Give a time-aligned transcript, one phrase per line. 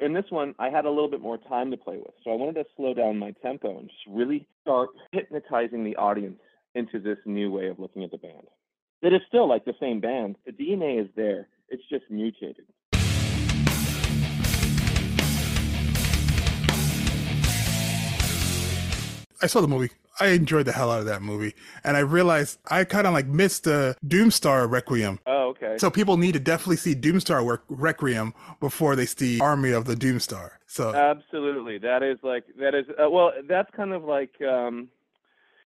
[0.00, 2.34] In this one, I had a little bit more time to play with, so I
[2.34, 6.40] wanted to slow down my tempo and just really start hypnotizing the audience
[6.74, 8.46] into this new way of looking at the band.
[9.02, 10.36] It is still like the same band.
[10.46, 11.48] The DNA is there.
[11.68, 12.64] It's just mutated.
[19.42, 19.90] I saw the movie.
[20.22, 23.26] I enjoyed the hell out of that movie, and I realized I kind of like
[23.26, 25.18] missed the Doomstar Requiem.
[25.26, 25.76] Oh, okay.
[25.78, 30.52] So people need to definitely see Doomstar Requiem before they see Army of the Doomstar.
[30.66, 34.88] So absolutely, that is like that is uh, well, that's kind of like um,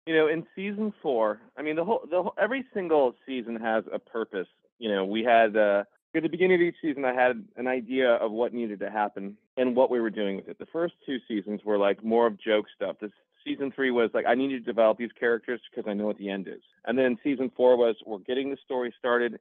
[0.07, 1.41] you know, in season four.
[1.57, 4.49] I mean, the whole the whole, every single season has a purpose.
[4.79, 5.85] You know, we had uh,
[6.15, 9.37] at the beginning of each season, I had an idea of what needed to happen
[9.57, 10.59] and what we were doing with it.
[10.59, 12.97] The first two seasons were like more of joke stuff.
[13.01, 13.13] This
[13.45, 16.31] season three was like I need to develop these characters because I know what the
[16.31, 16.63] end is.
[16.87, 19.39] And then season four was we're getting the story started.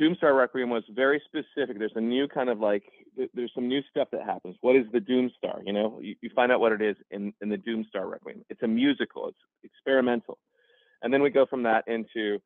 [0.00, 1.78] Doomstar Requiem was very specific.
[1.78, 2.82] There's a new kind of like
[3.34, 4.56] there's some new stuff that happens.
[4.62, 5.64] What is the Doomstar?
[5.64, 8.44] You know, you, you find out what it is in in the Doomstar Requiem.
[8.48, 9.28] It's a musical.
[9.28, 10.38] It's experimental.
[11.02, 12.40] And then we go from that into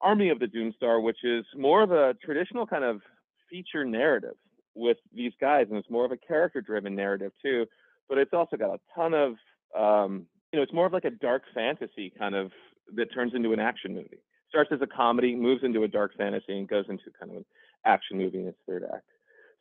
[0.00, 3.02] Army of the Doomstar, which is more of a traditional kind of
[3.48, 4.34] feature narrative
[4.74, 7.66] with these guys, and it's more of a character-driven narrative too.
[8.08, 9.34] But it's also got a ton of
[9.78, 12.52] um, you know, it's more of like a dark fantasy kind of
[12.94, 14.18] that turns into an action movie.
[14.48, 17.44] Starts as a comedy, moves into a dark fantasy, and goes into kind of an
[17.86, 19.06] action movie in its third act.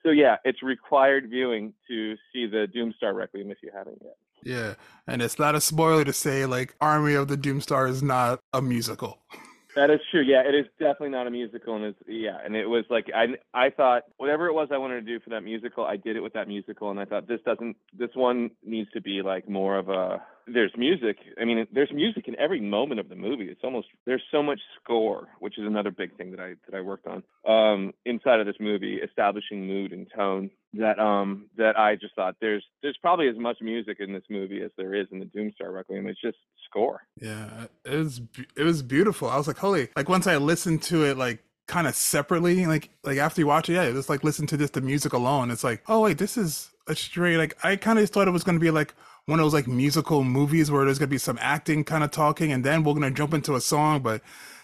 [0.04, 4.16] So yeah, it's required viewing to see the Doomstar Requiem if you haven't yet.
[4.44, 4.74] Yeah,
[5.08, 8.62] and it's not a spoiler to say like Army of the Doomstar is not a
[8.62, 9.20] musical.
[9.76, 10.22] That is true.
[10.22, 13.28] Yeah, it is definitely not a musical, and it's yeah, and it was like I
[13.54, 16.20] I thought whatever it was I wanted to do for that musical, I did it
[16.22, 19.78] with that musical, and I thought this doesn't this one needs to be like more
[19.78, 20.22] of a
[20.54, 21.18] there's music.
[21.40, 23.46] I mean, there's music in every moment of the movie.
[23.46, 26.82] It's almost there's so much score, which is another big thing that I that I
[26.82, 30.52] worked on um, inside of this movie, establishing mood and tone.
[30.74, 34.62] That um that I just thought there's there's probably as much music in this movie
[34.62, 36.08] as there is in the Doomstar Requiem.
[36.08, 36.38] It's just
[36.70, 37.02] score.
[37.20, 38.22] Yeah, it was
[38.56, 39.30] it was beautiful.
[39.30, 39.90] I was like, holy!
[39.96, 43.70] Like once I listened to it, like kind of separately, like like after you watch
[43.70, 45.52] it, yeah, just like listen to just the music alone.
[45.52, 48.44] It's like, oh wait, this is a straight like I kind of thought it was
[48.44, 48.94] going to be like
[49.32, 52.52] one of those like musical movies where there's gonna be some acting kind of talking
[52.52, 54.22] and then we're gonna jump into a song but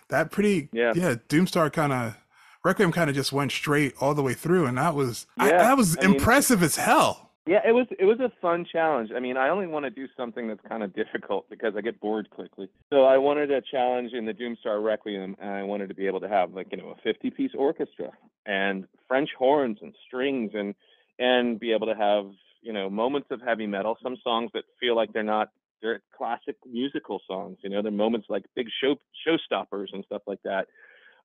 [0.09, 2.17] that pretty yeah, yeah doomstar kind of
[2.65, 5.49] requiem kind of just went straight all the way through and that was yeah, I,
[5.51, 7.31] that was I impressive mean, as hell.
[7.47, 9.11] Yeah it was it was a fun challenge.
[9.15, 12.01] I mean i only want to do something that's kind of difficult because i get
[12.01, 12.69] bored quickly.
[12.89, 16.19] So i wanted a challenge in the doomstar requiem and i wanted to be able
[16.19, 18.11] to have like you know a 50 piece orchestra
[18.45, 20.75] and french horns and strings and
[21.19, 22.25] and be able to have
[22.67, 25.49] you know moments of heavy metal some songs that feel like they're not
[25.81, 28.95] they're classic musical songs you know they're moments like big show
[29.25, 30.67] showstoppers and stuff like that.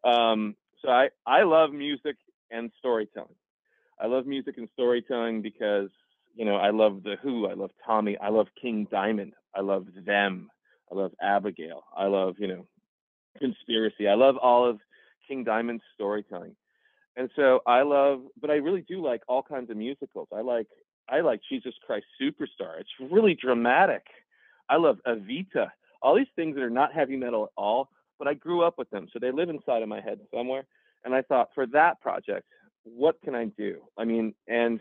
[0.09, 2.17] Um, so i i love music
[2.51, 3.35] and storytelling.
[4.01, 5.91] I love music and storytelling because
[6.35, 9.87] you know i love the who i love tommy i love king diamond i love
[10.07, 10.49] them
[10.91, 12.67] i love abigail i love you know
[13.39, 14.79] conspiracy i love all of
[15.27, 16.55] king diamond's storytelling.
[17.17, 20.29] And so I love, but I really do like all kinds of musicals.
[20.35, 20.67] I like
[21.13, 22.81] I like Jesus Christ Superstar.
[22.81, 24.07] It's really dramatic.
[24.71, 25.71] I love Evita.
[26.01, 28.89] All these things that are not heavy metal at all, but I grew up with
[28.91, 30.65] them, so they live inside of my head somewhere.
[31.05, 32.47] And I thought, for that project,
[32.85, 33.83] what can I do?
[33.99, 34.81] I mean, and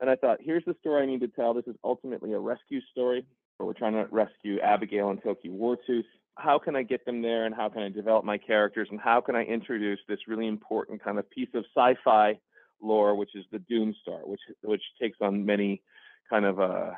[0.00, 1.54] and I thought, here's the story I need to tell.
[1.54, 3.24] This is ultimately a rescue story,
[3.56, 6.04] where we're trying to rescue Abigail and Toki Wartooth.
[6.36, 9.20] How can I get them there, and how can I develop my characters, and how
[9.20, 12.38] can I introduce this really important kind of piece of sci-fi
[12.84, 15.82] lore, which is the Doomstar, which which takes on many
[16.28, 16.90] kind of uh,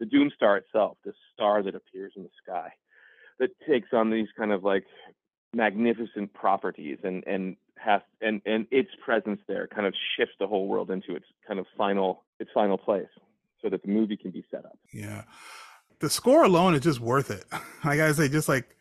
[0.00, 2.70] the Doomstar itself, this star that appears in the sky,
[3.38, 4.84] that takes on these kind of like
[5.54, 10.66] magnificent properties and and has and and its presence there kind of shifts the whole
[10.66, 13.08] world into its kind of final its final place,
[13.60, 14.78] so that the movie can be set up.
[14.92, 15.22] Yeah,
[15.98, 17.44] the score alone is just worth it.
[17.84, 18.76] I say, just like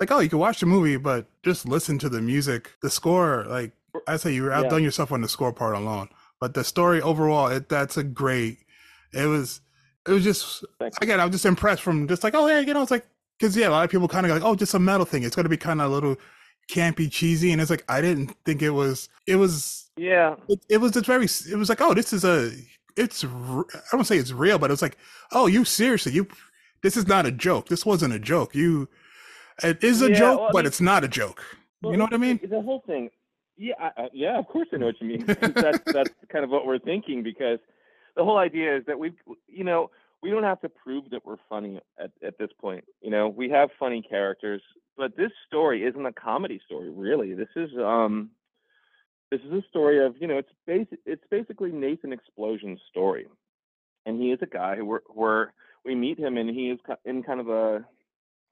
[0.00, 2.72] like oh, you can watch the movie, but just listen to the music.
[2.82, 3.72] The score, like
[4.06, 4.86] I say you outdone yeah.
[4.86, 6.08] yourself on the score part alone.
[6.40, 8.58] But the story overall, it, that's a great.
[9.12, 9.60] It was.
[10.06, 10.64] It was just
[11.00, 13.06] again, I was just impressed from just like, oh yeah, you know, it's like
[13.38, 15.22] because yeah, a lot of people kind of like, oh, just a metal thing.
[15.22, 16.16] It's gonna be kind of a little
[16.68, 19.08] campy, cheesy, and it's like I didn't think it was.
[19.26, 19.90] It was.
[19.96, 20.36] Yeah.
[20.48, 21.24] It, it was just very.
[21.24, 22.50] It was like, oh, this is a.
[22.96, 23.24] It's.
[23.24, 24.98] I don't say it's real, but it's like,
[25.32, 26.26] oh, you seriously, you.
[26.82, 27.68] This is not a joke.
[27.68, 28.54] This wasn't a joke.
[28.54, 28.88] You.
[29.62, 31.42] It is a yeah, joke, well, but mean, it's not a joke.
[31.80, 32.40] Well, you know what I mean?
[32.42, 33.10] The whole thing.
[33.56, 35.24] Yeah, I, yeah, of course I know what you mean.
[35.26, 37.58] that's that's kind of what we're thinking because
[38.16, 39.12] the whole idea is that we,
[39.48, 39.90] you know,
[40.22, 42.84] we don't have to prove that we're funny at, at this point.
[43.02, 44.62] You know, we have funny characters,
[44.96, 47.34] but this story isn't a comedy story, really.
[47.34, 48.30] This is um,
[49.30, 53.26] this is a story of you know it's basic it's basically Nathan Explosion's story,
[54.06, 55.52] and he is a guy where where
[55.84, 57.84] we meet him and he is in kind of a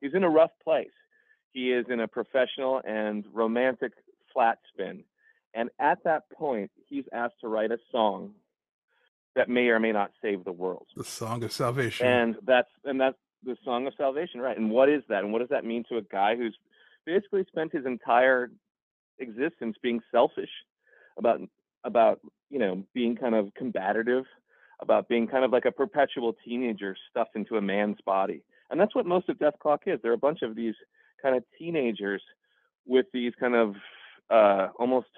[0.00, 0.90] he's in a rough place.
[1.52, 3.92] He is in a professional and romantic
[4.32, 5.04] flat spin,
[5.54, 8.32] and at that point he's asked to write a song
[9.34, 10.86] that may or may not save the world.
[10.96, 12.06] The song of salvation.
[12.06, 14.56] And that's and that's the song of salvation, right?
[14.56, 15.24] And what is that?
[15.24, 16.56] And what does that mean to a guy who's
[17.04, 18.50] basically spent his entire
[19.18, 20.50] existence being selfish
[21.18, 21.40] about
[21.84, 22.20] about
[22.50, 24.24] you know being kind of combative,
[24.80, 28.42] about being kind of like a perpetual teenager stuffed into a man's body.
[28.70, 30.00] And that's what most of Dethklok is.
[30.02, 30.74] They're a bunch of these
[31.22, 32.22] kind of teenagers
[32.86, 33.74] with these kind of
[34.32, 35.08] uh, almost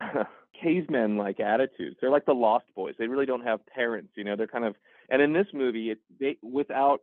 [0.62, 1.96] cavemen like attitudes.
[2.00, 2.94] They're like the lost boys.
[2.98, 4.36] They really don't have parents, you know.
[4.36, 4.74] They're kind of
[5.10, 7.00] and in this movie, it they without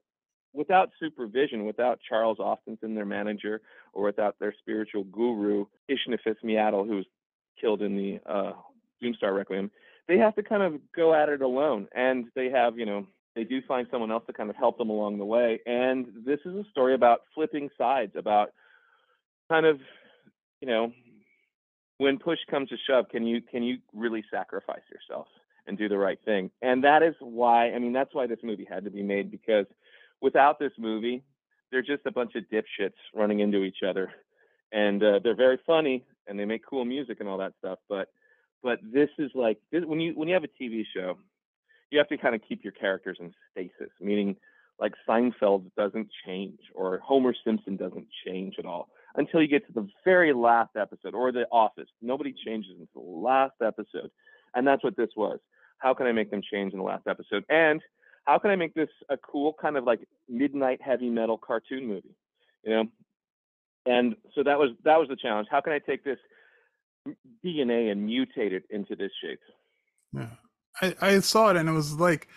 [0.53, 3.61] without supervision, without Charles Offdensen, their manager,
[3.93, 7.05] or without their spiritual guru, Ishnifus Meaddle, who was
[7.59, 8.53] killed in the uh,
[9.03, 9.69] Doomstar Requiem,
[10.07, 11.87] they have to kind of go at it alone.
[11.93, 14.89] And they have, you know, they do find someone else to kind of help them
[14.89, 15.59] along the way.
[15.65, 18.49] And this is a story about flipping sides, about
[19.49, 19.79] kind of,
[20.61, 20.91] you know,
[21.99, 25.27] when push comes to shove, can you can you really sacrifice yourself
[25.67, 26.49] and do the right thing?
[26.61, 29.65] And that is why, I mean, that's why this movie had to be made because
[30.21, 31.23] without this movie,
[31.71, 34.11] they're just a bunch of dipshits running into each other,
[34.71, 37.79] and uh, they're very funny and they make cool music and all that stuff.
[37.89, 38.07] But
[38.63, 41.17] but this is like this, when you when you have a TV show,
[41.91, 44.37] you have to kind of keep your characters in stasis, meaning
[44.79, 49.73] like Seinfeld doesn't change or Homer Simpson doesn't change at all until you get to
[49.73, 51.89] the very last episode or The Office.
[52.01, 54.11] Nobody changes until the last episode,
[54.53, 55.39] and that's what this was.
[55.79, 57.45] How can I make them change in the last episode?
[57.49, 57.81] And
[58.25, 62.15] how can I make this a cool kind of like midnight heavy metal cartoon movie?
[62.63, 62.83] You know,
[63.85, 65.47] and so that was that was the challenge.
[65.49, 66.19] How can I take this
[67.43, 69.39] DNA and mutate it into this shape?
[70.13, 70.29] Yeah,
[70.81, 72.27] I, I saw it and it was like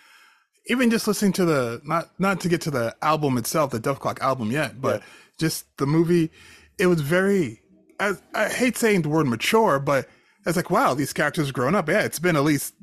[0.67, 4.21] even just listening to the not not to get to the album itself, the Dethklok
[4.21, 5.07] album yet, but yeah.
[5.39, 6.31] just the movie.
[6.79, 7.61] It was very.
[8.01, 10.09] I, I hate saying the word mature, but
[10.47, 11.89] it's like wow, these characters have grown up.
[11.89, 12.75] Yeah, it's been at least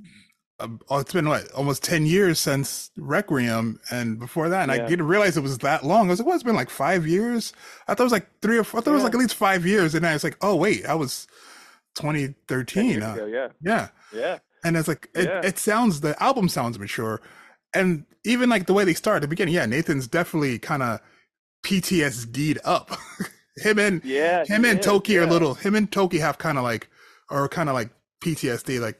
[0.90, 4.86] oh, it's been what almost 10 years since requiem and before that and yeah.
[4.86, 7.08] i didn't realize it was that long i was like well it's been like five
[7.08, 7.54] years
[7.88, 8.96] i thought it was like three or four i thought yeah.
[8.96, 11.28] it was like at least five years and i was like oh wait i was
[11.96, 15.42] 2013 uh, ago, yeah yeah yeah and it's like it, yeah.
[15.44, 17.22] it sounds the album sounds mature
[17.74, 21.00] and even like the way they start at the beginning yeah nathan's definitely kind of
[21.64, 22.92] ptsd'd up
[23.62, 26.64] him and yeah him and is, toki are little him and toki have kind of
[26.64, 26.88] like
[27.30, 27.90] or kind of like
[28.22, 29.00] ptsd like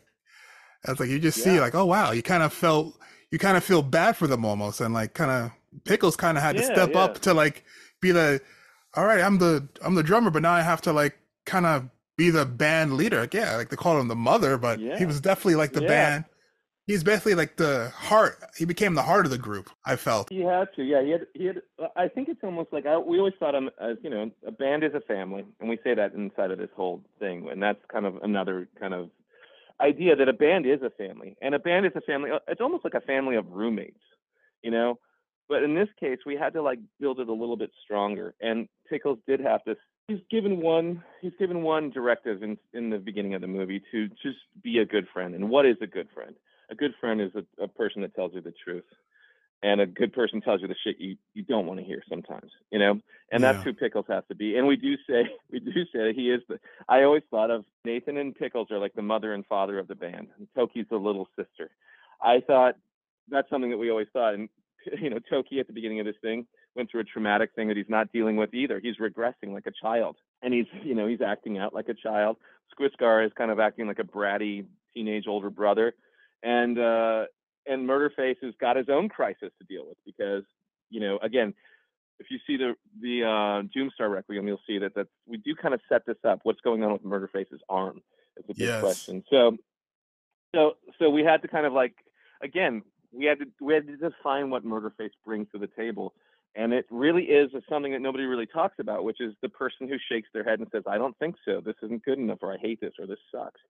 [0.88, 1.44] it's like you just yeah.
[1.44, 2.96] see like, oh wow, you kind of felt
[3.32, 5.52] you kind of feel bad for them almost, and like kind of
[5.86, 7.00] Pickles kind of had yeah, to step yeah.
[7.00, 7.64] up to like
[8.02, 8.42] be the,
[8.96, 11.90] all right, I'm the I'm the drummer, but now I have to like kind of
[12.18, 13.22] be the band leader.
[13.22, 16.26] Like, yeah, like they call him the mother, but he was definitely like the band.
[16.90, 18.40] He's basically like the heart.
[18.58, 19.70] He became the heart of the group.
[19.86, 20.82] I felt he had to.
[20.82, 21.28] Yeah, he had.
[21.36, 21.62] He had.
[21.96, 24.84] I think it's almost like I, we always thought him as you know, a band
[24.84, 28.08] is a family, and we say that inside of this whole thing, and that's kind
[28.08, 29.12] of another kind of
[29.80, 32.32] idea that a band is a family, and a band is a family.
[32.32, 34.02] Uh, it's almost like a family of roommates,
[34.64, 34.98] you know.
[35.48, 38.68] But in this case, we had to like build it a little bit stronger, and
[38.90, 39.76] Pickles did have to.
[40.08, 41.04] He's given one.
[41.22, 44.86] He's given one directive in in the beginning of the movie to just be a
[44.86, 45.36] good friend.
[45.36, 46.34] And what is a good friend?
[46.72, 48.86] A good friend is a, a person that tells you the truth
[49.62, 52.52] and a good person tells you the shit you, you don't want to hear sometimes,
[52.72, 53.00] you know?
[53.32, 53.64] And that's yeah.
[53.66, 54.58] who Pickles has to be.
[54.58, 57.66] And we do say we do say that he is the I always thought of
[57.86, 60.28] Nathan and Pickles are like the mother and father of the band.
[60.38, 61.70] And Toki's the little sister.
[62.22, 62.76] I thought
[63.30, 64.34] that's something that we always thought.
[64.34, 64.50] And
[65.02, 67.78] you know, Toki at the beginning of this thing went through a traumatic thing that
[67.78, 68.80] he's not dealing with either.
[68.80, 70.16] He's regressing like a child.
[70.42, 72.38] And he's you know, he's acting out like a child.
[72.74, 75.94] Skwisgaar is kind of acting like a bratty teenage older brother.
[76.44, 77.26] And uh
[77.66, 80.44] and Murderface has got his own crisis to deal with because,
[80.90, 81.54] you know, again,
[82.20, 85.74] if you see the the uh, Doomstar Requiem, you'll see that that we do kind
[85.74, 86.40] of set this up.
[86.44, 88.02] What's going on with Murderface's arm
[88.38, 88.82] is a big yes.
[88.82, 89.24] question.
[89.30, 89.58] So,
[90.54, 91.94] so so we had to kind of like
[92.44, 96.14] again we had to we had to define what Murderface brings to the table,
[96.56, 99.96] and it really is something that nobody really talks about, which is the person who
[100.10, 101.62] shakes their head and says, "I don't think so.
[101.62, 103.62] This isn't good enough, or I hate this, or this sucks."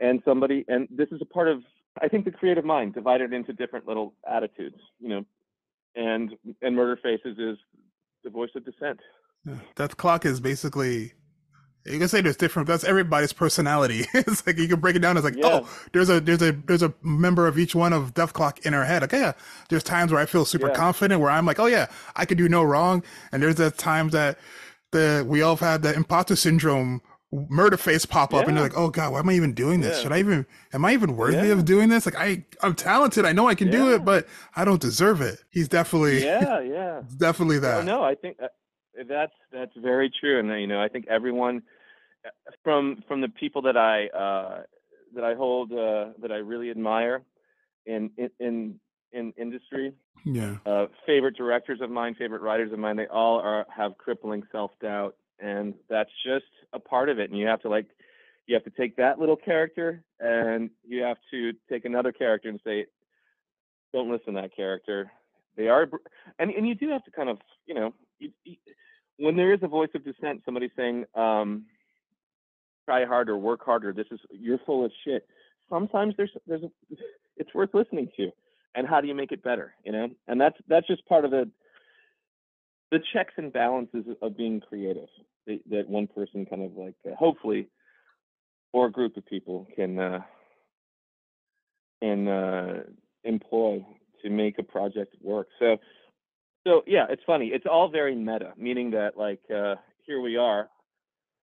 [0.00, 1.62] And somebody, and this is a part of
[2.02, 5.24] I think the creative mind divided into different little attitudes, you know,
[5.94, 7.58] and and Murder Faces is
[8.24, 9.00] the voice of dissent.
[9.44, 9.86] Yeah.
[9.88, 11.12] clock is basically
[11.86, 15.16] you can say there's different that's everybody's personality it's like you can break it down
[15.16, 15.60] as like oh, yeah.
[15.62, 18.84] oh there's a there's a there's a member of each one of Dethklok in our
[18.84, 19.32] head like yeah
[19.68, 20.74] there's times where i feel super yeah.
[20.74, 21.86] confident where i'm like oh yeah
[22.16, 23.02] i could do no wrong
[23.32, 24.38] and there's the times that
[24.90, 27.00] the we all have had the imposter syndrome
[27.32, 29.96] murder face pop up, and you're like, oh god, why am I even doing this?
[29.96, 30.02] Yeah.
[30.02, 30.46] Should I even?
[30.72, 31.52] Am I even worthy Yeah.
[31.52, 32.06] of doing this?
[32.06, 33.24] Like I, I'm talented.
[33.24, 35.42] I know I can do it, but I don't deserve it.
[35.50, 37.02] He's definitely, Yeah, yeah.
[37.18, 37.84] definitely that.
[37.84, 38.48] no, I think uh,
[39.08, 41.62] that's that's very true, and uh, you know, I think everyone
[42.24, 42.30] uh,
[42.64, 44.62] from from the people that I uh,
[45.14, 47.22] that I hold uh, that I really admire
[47.86, 48.80] in in in,
[49.12, 49.92] in industry,
[50.24, 54.42] Yeah, uh, favorite directors of mine, favorite writers of mine, they all are have crippling
[54.52, 57.30] self doubt, and that's just a part of it.
[57.30, 57.86] And you have to like,
[58.46, 62.60] you have to take that little character, and you have to take another character and
[62.64, 62.86] say,
[63.92, 65.10] don't listen to that character.
[65.56, 65.88] They are,
[66.38, 68.56] and and you do have to kind of, you know, you, you,
[69.18, 71.64] when there is a voice of dissent, somebody saying, um,
[72.84, 73.92] try harder, work harder.
[73.92, 75.26] This is you're full of shit.
[75.68, 76.62] Sometimes there's there's
[77.36, 78.30] it's worth listening to
[78.74, 81.30] and how do you make it better you know and that's that's just part of
[81.30, 81.48] the
[82.90, 85.08] the checks and balances of being creative
[85.46, 87.68] that, that one person kind of like uh, hopefully
[88.72, 90.20] or a group of people can uh
[92.02, 92.82] can uh
[93.24, 93.84] employ
[94.22, 95.48] to make a project work.
[95.58, 95.78] So
[96.66, 97.48] so yeah it's funny.
[97.48, 99.76] It's all very meta meaning that like uh
[100.06, 100.68] here we are.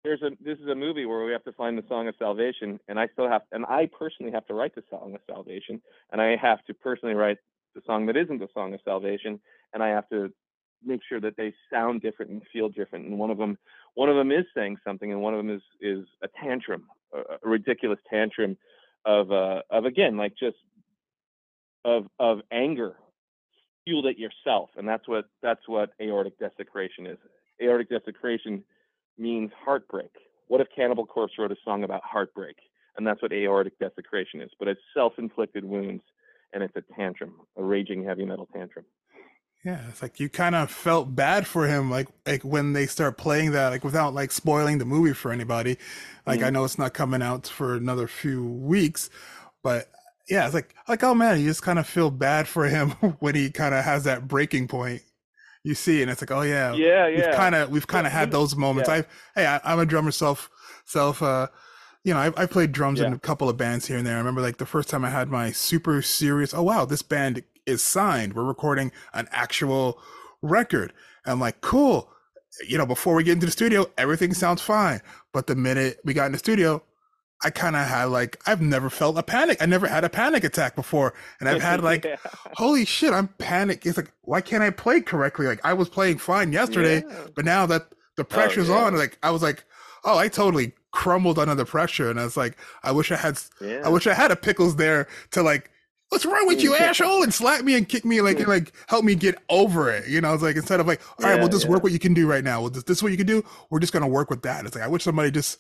[0.04, 2.80] There's a this is a movie where we have to find the song of salvation
[2.88, 6.22] and i still have and i personally have to write the song of salvation and
[6.22, 7.40] i have to personally write
[7.74, 9.40] the song that isn't the song of salvation
[9.74, 10.32] and i have to
[10.86, 13.58] make sure that they sound different and feel different and one of them
[13.96, 17.48] one of them is saying something and one of them is is a tantrum a,
[17.48, 18.58] ridiculous tantrum
[19.06, 20.58] of uh of again like just
[21.84, 22.96] of of anger
[23.86, 27.18] fueled at yourself and that's what that's what aortic desecration is
[27.62, 28.64] aortic desecration
[29.18, 30.12] means heartbreak.
[30.48, 32.58] What if Cannibal Corpse wrote a song about heartbreak?
[32.98, 34.52] And that's what aortic desecration is.
[34.58, 36.04] But it's self-inflicted wounds,
[36.54, 38.86] and it's a tantrum, a raging heavy metal tantrum.
[39.66, 39.82] Yeah.
[39.90, 43.52] It's like you kind of felt bad for him, like like when they start playing
[43.54, 45.78] that, like without like spoiling the movie for anybody.
[46.28, 46.54] Like I Mhm.
[46.54, 49.10] know it's not coming out for another few weeks,
[49.64, 49.90] but
[50.30, 53.36] yeah, it's like like oh man, you just kind of feel bad for him when
[53.36, 55.02] he kind of has that breaking point.
[55.64, 57.36] You see, and it's like oh yeah, Yeah, we've yeah.
[57.36, 58.88] kind of we've kind of had those moments.
[58.90, 58.96] yeah.
[58.98, 60.50] I've hey, I, I'm a drummer self
[60.86, 61.22] self.
[61.24, 61.48] uh
[62.04, 64.14] you know, I've, I've played drums in a couple of bands here and there.
[64.16, 67.44] I remember like the first time I had my super serious, oh wow, this band
[67.66, 68.34] is signed.
[68.34, 70.00] We're recording an actual
[70.42, 70.94] record.
[71.26, 72.10] And I'm like, cool.
[72.68, 75.02] You know, before we get into the studio, everything sounds fine.
[75.34, 76.82] But the minute we got in the studio,
[77.44, 79.62] I kind of had like, I've never felt a panic.
[79.62, 81.14] I never had a panic attack before.
[81.40, 82.16] And I've had like, Yeah.
[82.54, 83.86] holy shit, I'm panicked.
[83.86, 85.46] It's like, why can't I play correctly?
[85.48, 87.28] Like I was playing fine yesterday, Yeah.
[87.36, 88.76] but now that the oh, pressure's yeah.
[88.86, 89.66] on, like I was like,
[90.06, 92.10] oh, I totally crumbled under the pressure.
[92.10, 93.38] And I was like, I wish I had.
[93.84, 95.70] I wish I had a pickles there to like,
[96.10, 97.24] what's wrong with you, asshole?
[97.24, 100.08] And slap me and kick me, like, and like help me get over it.
[100.08, 101.70] You know, it's like instead of like, all right, Yeah, well, just yeah.
[101.70, 102.62] work what you can do right now.
[102.62, 103.44] Well, this, this is what you can do.
[103.70, 104.66] We're just gonna work with that.
[104.66, 105.60] It's like I wish somebody just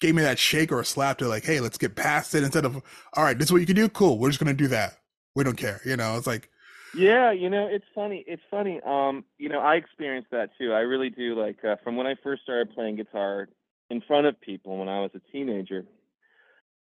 [0.00, 2.64] gave me that shake or a slap to like, hey, let's get past it instead
[2.64, 2.76] of,
[3.14, 3.88] all right, this is what you can do.
[3.88, 4.98] Cool, we're just gonna do that.
[5.34, 5.80] We don't care.
[5.84, 6.50] You know, it's like,
[6.92, 8.24] Yeah, you know, it's funny.
[8.26, 8.80] It's funny.
[8.84, 10.72] Um, you know, I experienced that too.
[10.72, 11.38] I really do.
[11.40, 13.48] Like uh, from when I first started playing guitar
[13.90, 15.84] in front of people when I was a teenager.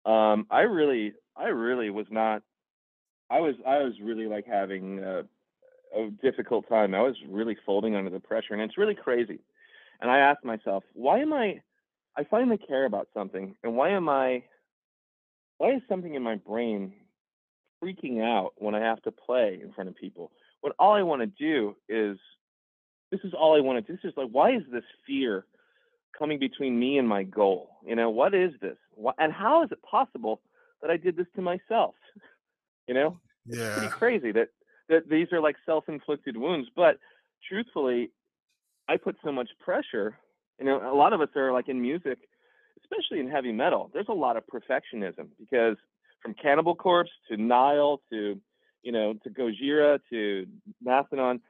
[0.06, 2.44] Um, I really, I really was not.
[3.30, 5.24] I was, I was really like having uh,
[5.96, 6.94] a difficult time.
[6.94, 9.40] I was really folding under the pressure, and it's really crazy.
[10.02, 11.62] And I asked myself, why am I?
[12.16, 14.44] I finally care about something, and why am I?
[15.58, 16.94] Why is something in my brain
[17.84, 20.32] freaking out when I have to play in front of people.
[20.62, 22.18] When all I want to do is,
[23.12, 24.00] this is all I want to do.
[24.02, 25.46] This is like, why is this fear
[26.18, 27.70] coming between me and my goal?
[27.86, 28.78] You know, what is this?
[29.18, 30.42] And how is it possible
[30.82, 31.96] that I did this to myself?
[32.88, 34.50] You know, it's pretty crazy that
[34.90, 36.70] that these are like self-inflicted wounds.
[36.76, 37.00] But
[37.48, 38.12] truthfully,
[38.88, 40.18] I put so much pressure.
[40.60, 42.20] You know, a lot of us are like in music,
[42.84, 43.90] especially in heavy metal.
[43.94, 45.78] There's a lot of perfectionism because
[46.22, 48.40] from Cannibal Corpse to Nile to
[48.84, 50.46] you know to Gojira to
[50.82, 51.42] Mastodon,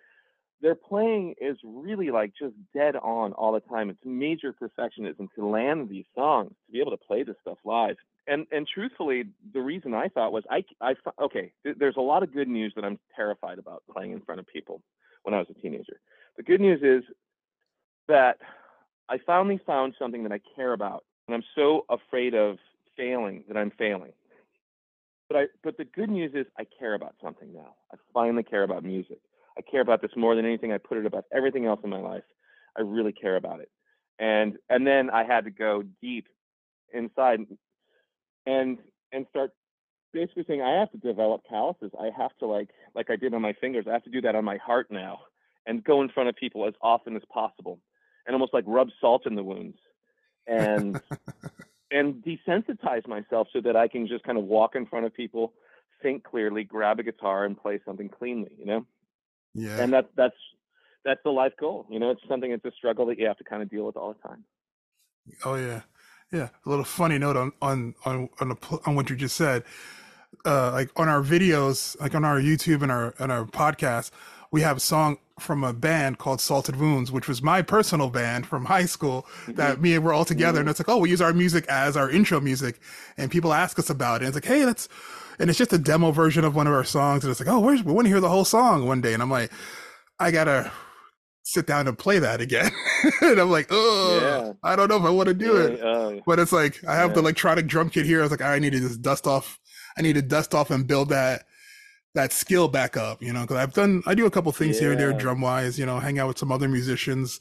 [0.61, 3.89] their playing is really like just dead on all the time.
[3.89, 7.97] It's major perfectionism to land these songs, to be able to play this stuff live.
[8.27, 12.33] And and truthfully, the reason I thought was I I okay, there's a lot of
[12.33, 14.81] good news that I'm terrified about playing in front of people
[15.23, 15.99] when I was a teenager.
[16.37, 17.03] The good news is
[18.07, 18.37] that
[19.09, 22.57] I finally found something that I care about, and I'm so afraid of
[22.95, 24.13] failing that I'm failing.
[25.29, 27.75] But I but the good news is I care about something now.
[27.91, 29.19] I finally care about music.
[29.57, 30.71] I care about this more than anything.
[30.71, 32.23] I put it above everything else in my life.
[32.77, 33.69] I really care about it.
[34.19, 36.27] And and then I had to go deep
[36.93, 37.41] inside
[38.45, 38.77] and
[39.11, 39.51] and start
[40.11, 41.91] basically saying I have to develop calluses.
[41.99, 43.85] I have to like like I did on my fingers.
[43.87, 45.19] I have to do that on my heart now
[45.65, 47.79] and go in front of people as often as possible
[48.25, 49.77] and almost like rub salt in the wounds
[50.47, 51.01] and
[51.91, 55.53] and desensitize myself so that I can just kind of walk in front of people,
[56.01, 58.51] think clearly, grab a guitar, and play something cleanly.
[58.57, 58.85] You know.
[59.53, 59.79] Yeah.
[59.79, 60.35] And that's that's
[61.05, 61.85] that's the life goal.
[61.89, 63.97] You know, it's something it's a struggle that you have to kind of deal with
[63.97, 64.43] all the time.
[65.45, 65.81] Oh yeah,
[66.33, 66.49] yeah.
[66.65, 69.63] A little funny note on on on on, the, on what you just said.
[70.45, 74.11] Uh, like on our videos, like on our YouTube and our and our podcast,
[74.51, 78.45] we have a song from a band called Salted Wounds, which was my personal band
[78.45, 80.59] from high school that me and we're all together.
[80.59, 82.79] And it's like, oh, we use our music as our intro music.
[83.17, 84.25] And people ask us about it.
[84.25, 84.89] And it's like, hey, let's,
[85.39, 87.23] and it's just a demo version of one of our songs.
[87.23, 89.13] And it's like, oh, where's, we want to hear the whole song one day.
[89.13, 89.51] And I'm like,
[90.19, 90.71] I gotta
[91.43, 92.71] sit down and play that again.
[93.21, 94.53] and I'm like, oh, yeah.
[94.63, 95.81] I don't know if I want to do yeah, it.
[95.81, 97.15] Uh, but it's like, I have yeah.
[97.15, 98.19] the electronic drum kit here.
[98.19, 99.59] I was like, I need to just dust off.
[99.97, 101.43] I need to dust off and build that
[102.15, 104.91] that skill back up, you know, because I've done, I do a couple things here
[104.91, 107.39] and there drum wise, you know, hang out with some other musicians.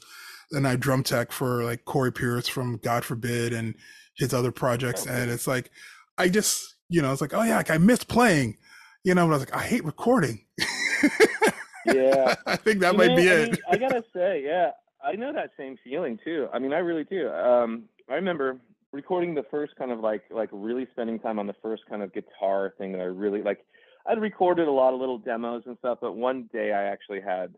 [0.51, 3.75] And I drum tech for like Corey Pierce from God Forbid and
[4.17, 5.05] his other projects.
[5.05, 5.13] Okay.
[5.15, 5.69] And it's like,
[6.17, 8.57] I just, you know, it's like, oh yeah, like I miss playing,
[9.03, 10.43] you know, but I was like, I hate recording.
[11.85, 12.35] yeah.
[12.45, 13.51] I think that you might know, be I it.
[13.51, 14.71] Mean, I gotta say, yeah,
[15.03, 16.47] I know that same feeling too.
[16.53, 17.29] I mean, I really do.
[17.29, 18.57] Um, I remember
[18.91, 22.13] recording the first kind of like, like really spending time on the first kind of
[22.13, 23.65] guitar thing that I really like
[24.05, 27.55] I'd recorded a lot of little demos and stuff, but one day I actually had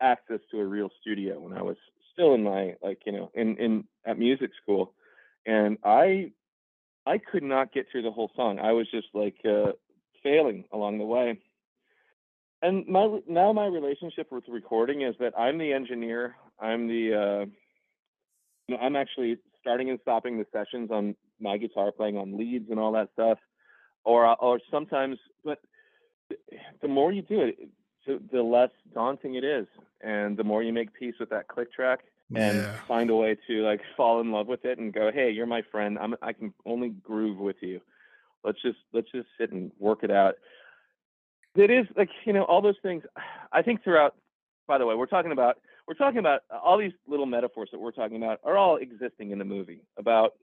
[0.00, 1.76] access to a real studio when I was
[2.12, 4.94] still in my like you know in in at music school,
[5.46, 6.32] and I
[7.06, 8.58] I could not get through the whole song.
[8.58, 9.72] I was just like uh,
[10.22, 11.38] failing along the way.
[12.60, 16.36] And my now my relationship with recording is that I'm the engineer.
[16.60, 17.46] I'm the uh,
[18.66, 22.70] you know, I'm actually starting and stopping the sessions on my guitar, playing on leads
[22.70, 23.38] and all that stuff
[24.04, 25.60] or uh, or sometimes, but
[26.82, 27.68] the more you do it,
[28.32, 29.66] the less daunting it is,
[30.00, 32.00] and the more you make peace with that click track
[32.34, 32.74] and yeah.
[32.86, 35.62] find a way to like fall in love with it and go, hey, you're my
[35.70, 35.98] friend.
[35.98, 37.80] I'm I can only groove with you.
[38.44, 40.34] Let's just let's just sit and work it out.
[41.54, 43.04] It is like you know all those things.
[43.52, 44.14] I think throughout.
[44.66, 45.56] By the way, we're talking about
[45.86, 49.30] we're talking about uh, all these little metaphors that we're talking about are all existing
[49.30, 50.34] in the movie about.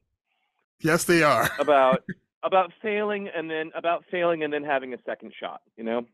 [0.81, 1.49] Yes, they are.
[1.59, 2.03] about
[2.43, 5.61] about failing and then about failing and then having a second shot.
[5.77, 6.05] You know.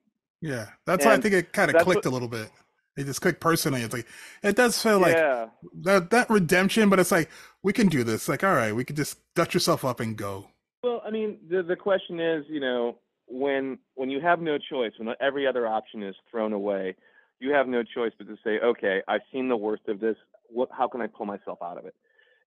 [0.42, 2.50] Yeah, that's and why I think it kind of clicked what, a little bit.
[2.98, 3.82] It just clicked personally.
[3.82, 4.08] It's like
[4.44, 5.48] it does feel like yeah.
[5.84, 7.30] that that redemption, but it's like
[7.64, 8.28] we can do this.
[8.28, 10.48] Like, all right, we can just dust yourself up and go.
[10.84, 12.98] Well, I mean, the the question is, you know,
[13.32, 16.96] when when you have no choice, when every other option is thrown away,
[17.40, 20.16] you have no choice but to say, okay, I've seen the worst of this.
[20.50, 20.70] What?
[20.72, 21.96] How can I pull myself out of it?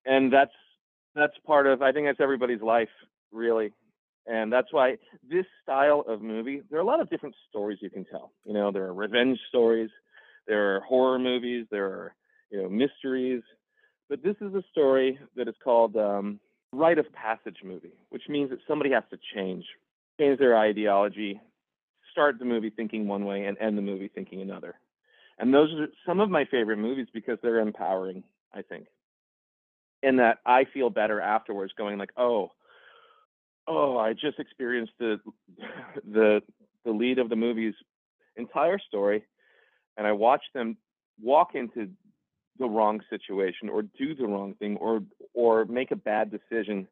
[0.05, 0.53] And that's
[1.15, 1.83] that's part of.
[1.83, 2.89] I think that's everybody's life
[3.33, 3.73] really.
[4.27, 4.97] And that's why
[5.29, 8.33] this style of movie, there are a lot of different stories you can tell.
[8.47, 9.91] You know, there are revenge stories,
[10.47, 12.15] there are horror movies, there are,
[12.51, 13.43] you know, mysteries.
[14.09, 16.41] But this is a story that is called um,
[16.73, 19.65] rite of passage movie, which means that somebody has to change,
[20.19, 21.41] change their ideology,
[22.11, 24.75] start the movie thinking one way and end the movie thinking another.
[25.39, 28.23] And those are some of my favorite movies because they're empowering,
[28.53, 28.87] I think.
[30.03, 32.51] In that I feel better afterwards going like, oh,
[33.67, 35.19] oh, I just experienced the
[36.05, 36.43] the
[36.85, 37.75] the lead of the movie's
[38.37, 39.25] entire story,
[39.97, 40.77] and I watched them
[41.21, 41.89] walk into
[42.59, 45.01] the wrong situation or do the wrong thing or
[45.33, 46.87] or make a bad decision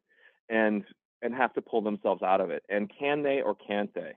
[0.49, 0.83] and
[1.23, 4.11] and have to pull themselves out of it and can they or can't they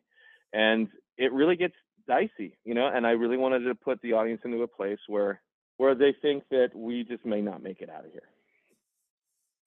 [0.52, 1.74] and it really gets
[2.06, 5.40] dicey you know and i really wanted to put the audience into a place where
[5.78, 8.28] where they think that we just may not make it out of here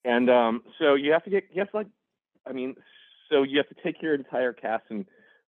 [0.06, 1.88] and um so you have to get you have to like
[2.48, 2.76] I mean,
[3.30, 5.06] so you have to take your entire cast and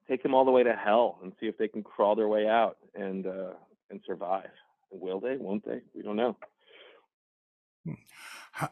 [0.07, 2.47] take them all the way to hell and see if they can crawl their way
[2.47, 3.53] out and uh,
[3.89, 4.49] and survive.
[4.91, 5.37] Will they?
[5.37, 5.81] Won't they?
[5.95, 6.37] We don't know.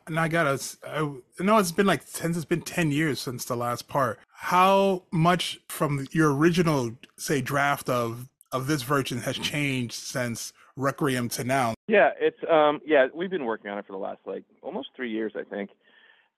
[0.06, 3.56] And I gotta, I know it's been like since it's been ten years since the
[3.56, 4.20] last part.
[4.34, 11.30] How much from your original, say, draft of of this version has changed since Requiem
[11.30, 11.76] to now?
[11.88, 15.12] Yeah, it's um, yeah, we've been working on it for the last like almost three
[15.12, 15.70] years, I think.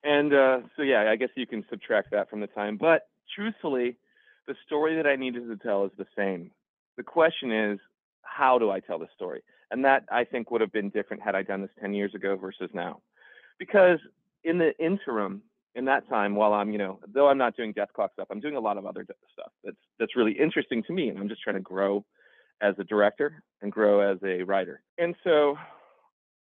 [0.03, 2.77] And uh, so, yeah, I guess you can subtract that from the time.
[2.77, 3.97] But truthfully,
[4.47, 6.51] the story that I needed to tell is the same.
[6.97, 7.79] The question is,
[8.23, 9.41] how do I tell the story?
[9.71, 12.35] And that I think would have been different had I done this 10 years ago
[12.35, 13.01] versus now.
[13.57, 13.99] Because
[14.43, 15.41] in the interim,
[15.75, 18.55] in that time, while I'm, you know, though I'm not doing Dethklok stuff, I'm doing
[18.55, 21.55] a lot of other stuff that's that's really interesting to me, and I'm just trying
[21.55, 22.03] to grow
[22.61, 24.81] as a director and grow as a writer.
[24.97, 25.57] And so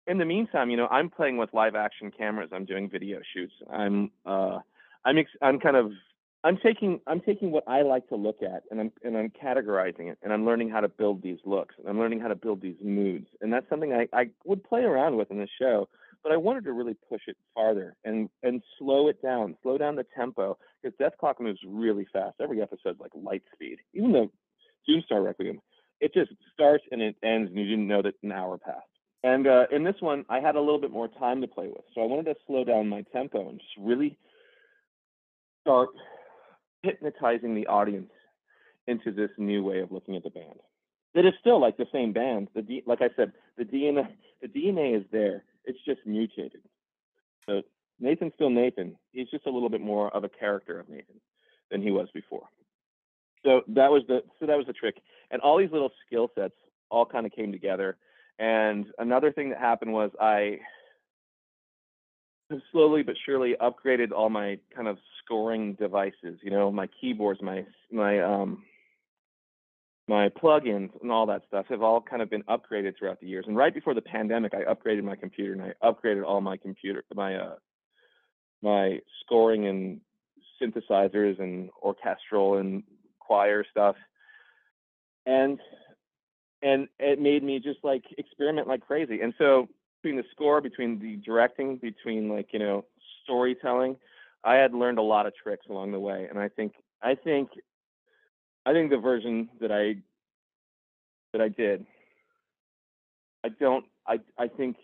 [0.07, 2.51] in the meantime, you know, I'm playing with live action cameras.
[2.53, 3.55] I'm doing video shoots.
[3.73, 4.59] I'm uh,
[5.05, 5.93] I'm ex- I'm kind of
[6.43, 10.11] I'm taking I'm taking what I like to look at and I'm and I'm categorizing
[10.11, 12.63] it and I'm learning how to build these looks and I'm learning how to build
[12.63, 15.89] these moods and that's something I, I would play around with in the show,
[16.23, 19.97] but I wanted to really push it farther and and slow it down, slow down
[19.97, 22.37] the tempo because Dethklok moves really fast.
[22.41, 23.79] Every episode's like light speed.
[23.93, 24.31] Even though
[24.89, 25.61] Doomstar Requiem,
[26.01, 28.87] it just starts and it ends, and you didn't know that an hour passed.
[29.23, 31.85] And uh, in this one, I had a little bit more time to play with,
[31.95, 34.17] so I wanted to slow down my tempo and just really
[35.61, 35.91] start
[36.83, 38.11] hypnotizing the audience
[38.87, 40.61] into this new way of looking at the band.
[41.15, 42.49] It is still like the same band.
[42.55, 44.09] The D, like I said, the DNA
[44.41, 45.45] the DNA is there.
[45.65, 46.63] It's just mutated.
[47.49, 47.63] So
[47.99, 48.97] Nathan's still Nathan.
[49.13, 51.21] He's just a little bit more of a character of Nathan
[51.71, 52.49] than he was before.
[53.45, 54.97] So that was the so that was the trick.
[55.31, 56.55] And all these little skill sets
[56.91, 57.97] all kind of came together.
[58.39, 60.61] And another thing that happened was I
[62.73, 67.65] slowly but surely upgraded all my kind of scoring devices, you know, my keyboards, my
[67.91, 68.65] my um
[70.09, 73.45] my plugins and all that stuff have all kind of been upgraded throughout the years.
[73.47, 77.05] And right before the pandemic, I upgraded my computer and I upgraded all my computer
[77.15, 77.55] my uh
[78.63, 80.01] my scoring and
[80.61, 82.83] synthesizers and orchestral and
[83.19, 83.97] choir stuff.
[85.27, 85.59] And
[86.63, 89.21] and it made me just like experiment like crazy.
[89.21, 89.69] And so
[90.03, 92.85] between the score, between the directing, between like, you know,
[93.25, 93.97] storytelling,
[94.45, 96.27] I had learned a lot of tricks along the way.
[96.29, 97.51] And I think I think
[98.67, 99.97] I think the version that I
[101.33, 101.87] that I did,
[103.45, 103.85] I don't.
[104.07, 104.77] I I think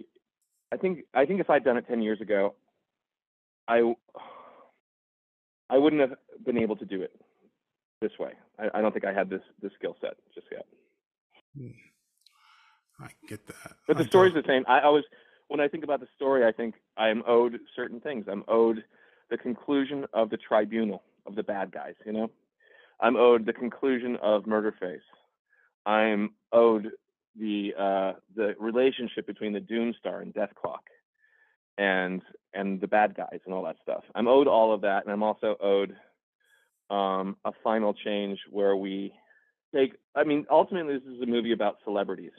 [0.72, 2.55] I think I think if I'd done it ten years ago,
[3.68, 3.94] I
[5.70, 7.12] I wouldn't have been able to do it
[8.00, 8.33] this way.
[8.59, 10.66] I, I don't think I had this this skill set just yet.
[11.57, 11.68] Hmm.
[13.01, 13.73] I get that.
[13.87, 14.65] But the I story's don't- the same.
[14.69, 15.05] I always
[15.49, 18.27] when I think about the story, I think I am owed certain things.
[18.29, 18.83] I'm owed
[19.31, 22.31] the conclusion of the tribunal of the bad guys, you know?
[23.01, 25.01] I'm owed the conclusion of Murderface.
[25.85, 26.91] I'm owed
[27.39, 30.81] the uh, the relationship between the Doomstar and Dethklok
[31.79, 32.23] and
[32.55, 34.03] and the bad guys and all that stuff.
[34.15, 35.95] I'm owed all of that, and I'm also owed
[36.91, 39.13] um, a final change where we
[39.75, 39.93] take.
[40.15, 42.33] I mean, ultimately, this is a movie about celebrities,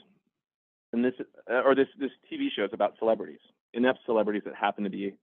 [0.92, 1.14] and this
[1.50, 3.40] uh, or this this TV show is about celebrities,
[3.74, 5.14] inept celebrities that happen to be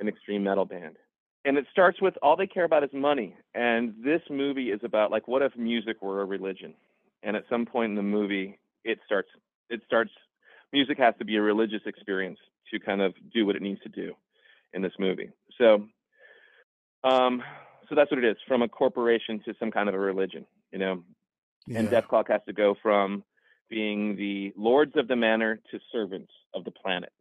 [0.00, 0.96] an extreme metal band.
[1.44, 3.36] And it starts with all they care about is money.
[3.54, 6.74] And this movie is about like, what if music were a religion?
[7.22, 9.28] And at some point in the movie, it starts.
[9.70, 10.10] It starts.
[10.72, 12.38] Music has to be a religious experience
[12.70, 14.12] to kind of do what it needs to do
[14.74, 15.30] in this movie.
[15.56, 15.86] So,
[17.02, 17.42] um,
[17.88, 20.78] so that's what it is from a corporation to some kind of a religion, you
[20.78, 21.02] know.
[21.74, 23.24] And Death Dethklok has to go from
[23.68, 27.12] being the lords of the manor to servants of the planet.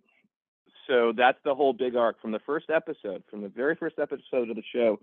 [0.88, 4.50] So that's the whole big arc from the first episode, from the very first episode
[4.50, 5.00] of the show.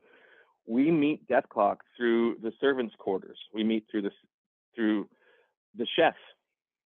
[0.67, 3.39] We meet Dethklok through the servants' quarters.
[3.53, 4.11] We meet through the
[4.75, 5.09] through
[5.77, 6.15] the chef,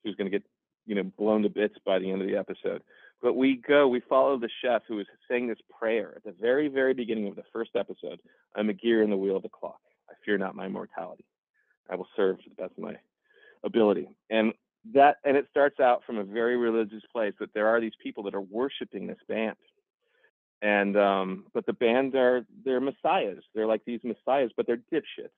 [0.03, 0.45] who's going to get
[0.87, 2.83] you know blown to bits by the end of the episode.
[3.23, 6.69] But we go, we follow the chef who is saying this prayer at the very,
[6.69, 8.21] very beginning of the first episode.
[8.55, 9.81] I'm a gear in the wheel of the clock.
[10.09, 11.25] I fear not my mortality.
[11.91, 12.97] I will serve to the best of my
[13.65, 14.09] ability.
[14.31, 14.53] And
[14.95, 18.23] that and it starts out from a very religious place, but there are these people
[18.25, 19.57] that are worshiping this band.
[20.63, 23.43] And um, but the band are they're messiahs.
[23.55, 25.31] They're like these messiahs, but they're dipshits.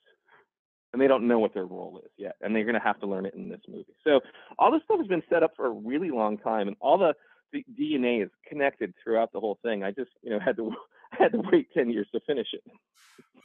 [0.92, 2.36] And they don't know what their role is yet.
[2.40, 3.94] And they're gonna have to learn it in this movie.
[4.04, 4.20] So
[4.58, 7.14] all this stuff has been set up for a really long time and all the,
[7.52, 9.84] the DNA is connected throughout the whole thing.
[9.84, 10.72] I just, you know, had to
[11.12, 12.62] had to wait ten years to finish it.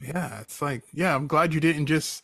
[0.00, 2.22] Yeah, it's like, yeah, I'm glad you didn't just.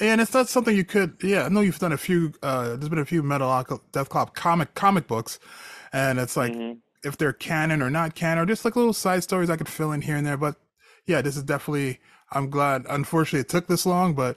[0.00, 1.16] And it's not something you could.
[1.22, 2.32] Yeah, I know you've done a few.
[2.42, 3.48] uh There's been a few Metal
[3.92, 5.38] Dethklok comic comic books,
[5.92, 6.78] and it's like Mhm.
[7.04, 9.92] if they're canon or not canon, or just like little side stories I could fill
[9.92, 10.36] in here and there.
[10.36, 10.56] But
[11.06, 11.98] yeah, this is definitely.
[12.32, 12.84] I'm glad.
[12.88, 14.36] Unfortunately, it took this long, but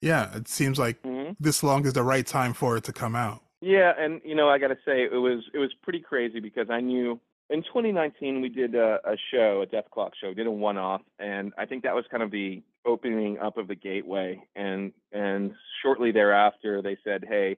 [0.00, 1.36] yeah, it seems like Mhm.
[1.38, 3.42] this long is the right time for it to come out.
[3.60, 6.68] Yeah, and you know, I got to say it was it was pretty crazy because
[6.70, 11.02] I knew in 2019 we did a, a show, a Dethklok show, did a one-off,
[11.18, 14.42] and I think that was kind of the opening up of the gateway.
[14.54, 17.56] And and shortly thereafter, they said, "Hey,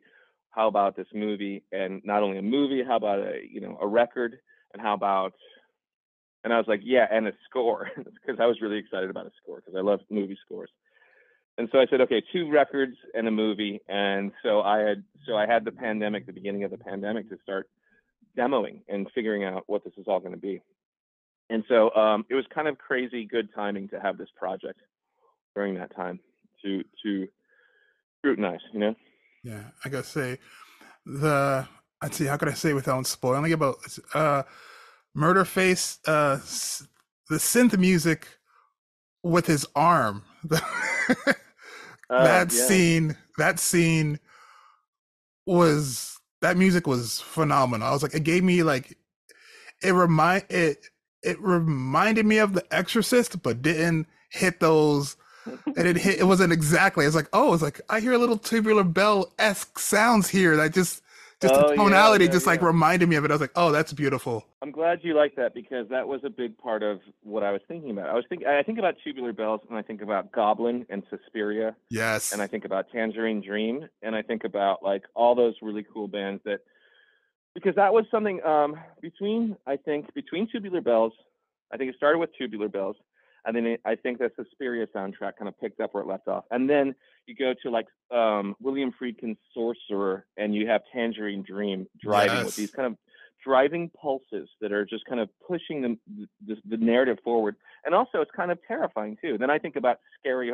[0.51, 1.63] how about this movie?
[1.73, 4.39] And not only a movie, how about a you know a record?
[4.73, 5.35] And how about?"
[6.45, 9.33] And I was like, "Yeah, and a score," because I was really excited about a
[9.43, 10.71] score because I love movie scores.
[11.59, 13.81] And so I said, okay, two records and a movie.
[13.89, 17.39] And so I had so I had the pandemic, the beginning of the pandemic, to
[17.43, 17.69] start
[18.39, 20.63] demoing and figuring out what this is all going to be.
[21.51, 24.81] And so um, it was kind of crazy good timing to have this project
[25.59, 26.21] during that time
[26.63, 27.27] to to
[28.19, 28.95] scrutinize, you know.
[29.43, 30.39] Yeah, I gotta say,
[31.05, 31.67] the
[32.01, 33.77] I'd see how could I say without spoiling about
[34.15, 34.45] uh
[35.17, 36.37] Murderface, uh
[37.29, 38.29] the synth music
[39.25, 40.23] with his arm.
[40.51, 40.61] Uh,
[42.25, 42.67] that yeah.
[42.67, 44.19] scene, that scene
[45.45, 47.89] was that music was phenomenal.
[47.89, 48.97] I was like, it gave me like
[49.83, 50.87] it remind it
[51.23, 55.17] it reminded me of The Exorcist, but didn't hit those.
[55.77, 56.19] And it hit.
[56.21, 57.07] It wasn't exactly.
[57.07, 60.57] It's like, oh, it's like I hear a little tubular bell esque sounds here.
[60.57, 61.03] That just
[61.41, 62.67] just Oh, the tonality yeah, just like yeah.
[62.67, 63.31] reminded me of it.
[63.31, 64.45] I was like, oh, that's beautiful.
[64.61, 67.61] I'm glad you like that because that was a big part of what I was
[67.69, 68.09] thinking about.
[68.09, 71.77] I was think I think about Tubular Bells and I think about Goblin and Suspiria
[71.91, 72.33] Yes.
[72.33, 76.09] and I think about Tangerine Dream and I think about like all those really cool
[76.09, 76.59] bands that
[77.55, 81.13] because that was something um between I think between Tubular Bells,
[81.73, 82.97] I think it started with Tubular Bells
[83.45, 86.45] and then I think the Suspiria soundtrack kind of picked up where it left off.
[86.51, 86.95] And then
[87.27, 92.45] you go to like um William Friedkin's Sorcerer and you have Tangerine Dream driving Yes.
[92.47, 92.97] with these kind of
[93.45, 95.99] driving pulses that are just kind of pushing the,
[96.47, 97.57] the the narrative forward.
[97.85, 99.39] And also it's kind of terrifying too.
[99.39, 100.53] Then i think about scary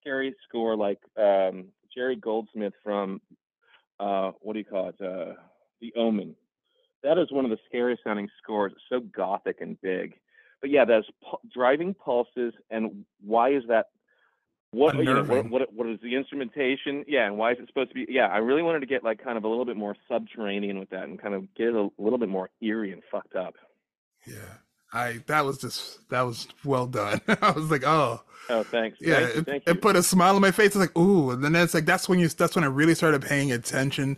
[0.00, 3.20] scary score like um jerry goldsmith from
[4.00, 5.00] uh what do you call it?
[5.00, 5.34] Uh
[5.80, 6.34] the omen.
[7.02, 8.72] That is one of the scariest sounding scores.
[8.72, 10.14] It's so gothic and big
[10.64, 13.88] but yeah those pu- driving pulses and why is that
[14.70, 17.66] what oh, you know, what, what what is the instrumentation yeah and why is it
[17.66, 19.76] supposed to be yeah i really wanted to get like kind of a little bit
[19.76, 23.02] more subterranean with that and kind of get it a little bit more eerie and
[23.12, 23.56] fucked up
[24.26, 24.36] Yeah.
[24.90, 27.20] I that was just that was well done.
[27.42, 30.36] I was like, oh oh thanks yeah, thank you, it, thank it put a smile
[30.36, 30.68] on my face.
[30.68, 33.20] It's like, ooh, and then it's like that's when you that's when I really started
[33.20, 34.16] paying attention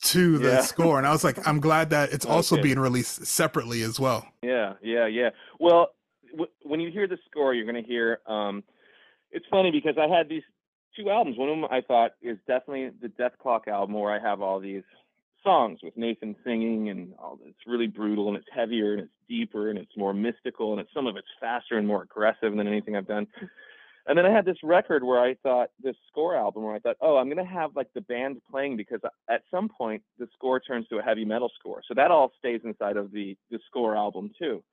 [0.00, 0.60] to the Yeah.
[0.60, 2.62] score, and I was like, I'm glad that it's also Okay.
[2.62, 4.26] being released separately as well.
[4.42, 5.30] Yeah, yeah, yeah.
[5.58, 5.94] Well,
[6.30, 8.20] w- when you hear the score, you're going to hear.
[8.26, 8.62] Um,
[9.30, 10.44] it's funny because I had these
[10.96, 11.36] two albums.
[11.36, 14.60] One of them I thought is definitely the Death Clock album, where I have all
[14.60, 14.84] these
[15.44, 17.38] songs with Nathan singing, and all.
[17.44, 20.92] It's really brutal, and it's heavier, and it's deeper, and it's more mystical, and it's
[20.94, 23.26] some of it's faster and more aggressive than anything I've done.
[24.08, 26.96] And then I had this record where I thought this score album where I thought,
[27.02, 30.88] oh, I'm gonna have like the band playing because at some point the score turns
[30.88, 31.82] to a heavy metal score.
[31.86, 34.64] So that all stays inside of the the score album too.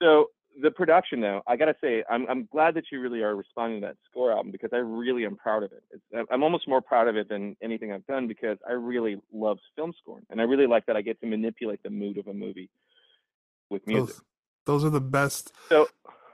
[0.00, 0.26] So
[0.62, 3.88] the production though, I gotta say, I'm I'm glad that you really are responding to
[3.88, 5.82] that score album because I really am proud of it.
[5.90, 9.58] It's, I'm almost more proud of it than anything I've done because I really love
[9.74, 12.32] film scoring and I really like that I get to manipulate the mood of a
[12.32, 12.70] movie
[13.70, 14.14] with music.
[14.14, 15.52] Those those are the best.
[15.68, 15.88] So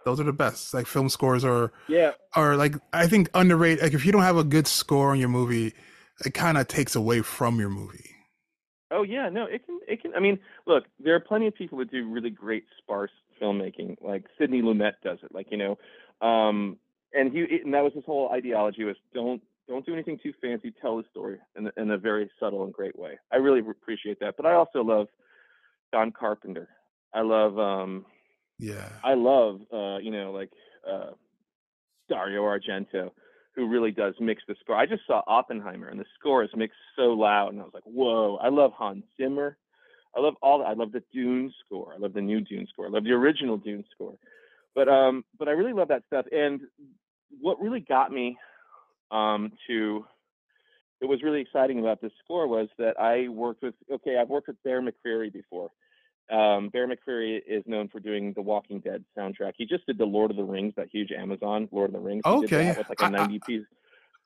[0.05, 0.75] Those are the best.
[0.75, 3.83] Like film scores are yeah, are like I think underrated.
[3.83, 5.75] Like if you don't have a good score on your movie,
[6.25, 8.11] it kind of takes away from your movie.
[8.91, 11.79] Oh yeah, no, it can it can I mean, look, there are plenty of people
[11.79, 13.11] that do really great sparse
[13.41, 13.97] filmmaking.
[14.03, 15.33] Like Sidney Lumet does it.
[15.33, 15.79] Like, you know,
[16.27, 16.77] um
[17.15, 20.73] and he and that was his whole ideology was don't don't do anything too fancy,
[20.81, 23.19] tell the story in a, in a very subtle and great way.
[23.33, 24.35] I really appreciate that.
[24.37, 25.07] But I also love
[25.93, 26.69] Don Carpenter.
[27.15, 28.05] I love um
[28.63, 28.89] Yeah.
[29.03, 30.51] I love uh, you know, like
[30.89, 31.11] uh
[32.09, 33.11] Dario Argento,
[33.57, 34.77] who really does mix the score.
[34.77, 37.85] I just saw Oppenheimer and the score is mixed so loud and I was like,
[37.85, 39.57] whoa, I love Hans Zimmer.
[40.17, 40.67] I love all that.
[40.67, 41.93] I love the Dune score.
[41.93, 42.87] I love the new Dune score.
[42.87, 44.15] I love the original Dune score.
[44.77, 46.27] But um but I really love that stuff.
[46.31, 46.61] And
[47.41, 48.39] what really got me
[49.11, 50.05] um to
[51.01, 54.47] it was really exciting about this score was that I worked with okay, I've worked
[54.47, 55.71] with Bear McCreary before.
[56.31, 59.53] Um, Bear McCreary is known for doing the Walking Dead soundtrack.
[59.57, 62.23] He just did the Lord of the Rings, that huge Amazon Lord of the Rings.
[62.25, 63.65] He Okay, with like a I- 90 piece.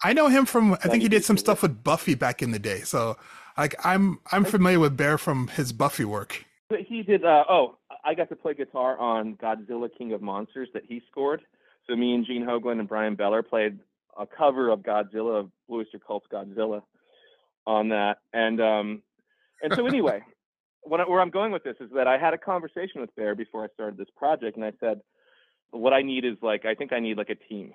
[0.05, 0.75] I know him from.
[0.75, 2.81] I think he did some stuff with Buffy back in the day.
[2.81, 3.17] So
[3.57, 6.45] like I'm I'm familiar with Bear from his Buffy work.
[6.69, 7.25] But he did.
[7.25, 11.41] Uh, oh, I got to play guitar on Godzilla King of Monsters that he scored.
[11.89, 13.79] So me and Gene Hoglan and Bryan Beller played
[14.19, 16.83] a cover of Godzilla, of Blue Oyster Cult's Godzilla,
[17.67, 18.19] on that.
[18.35, 19.03] And um,
[19.63, 20.23] and so anyway,
[20.93, 23.65] I, where I'm going with this is that I had a conversation with Bear before
[23.65, 25.01] I started this project, and I said,
[25.71, 27.75] what I need is like I think I need like a team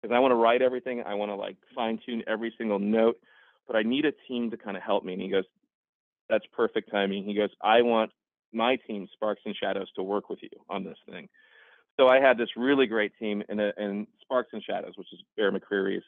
[0.00, 1.02] because I want to write everything.
[1.04, 3.18] I want to like fine tune every single note,
[3.66, 5.14] but I need a team to kind of help me.
[5.14, 5.44] And he goes,
[6.28, 7.24] that's perfect timing.
[7.24, 8.12] He goes, I want
[8.52, 11.28] my team, Sparks and Shadows, to work with you on this thing.
[11.98, 15.20] So I had this really great team in, a, in Sparks and Shadows, which is
[15.36, 16.04] Bear McCreary's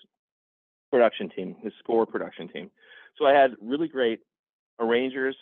[0.90, 2.70] production team, his score production team.
[3.18, 4.20] So I had really great
[4.78, 5.36] arrangers,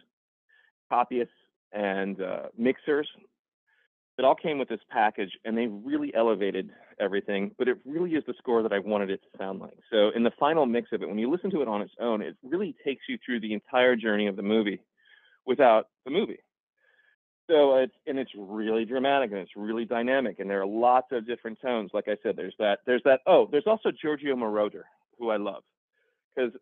[0.88, 1.32] copyists,
[1.72, 3.08] and uh, mixers
[4.16, 6.70] that all came with this package, and they really elevated
[7.00, 7.52] everything.
[7.56, 9.78] But it really is the score that I wanted it to sound like.
[9.92, 12.20] So in the final mix of it, when you listen to it on its own,
[12.20, 14.80] it really takes you through the entire journey of the movie
[15.46, 16.40] without the movie.
[17.48, 21.26] So it's and it's really dramatic and it's really dynamic and there are lots of
[21.26, 21.92] different tones.
[21.94, 24.82] Like I said, there's that there's that oh, there's also Giorgio Moroder,
[25.18, 25.62] who I love.
[26.36, 26.52] Because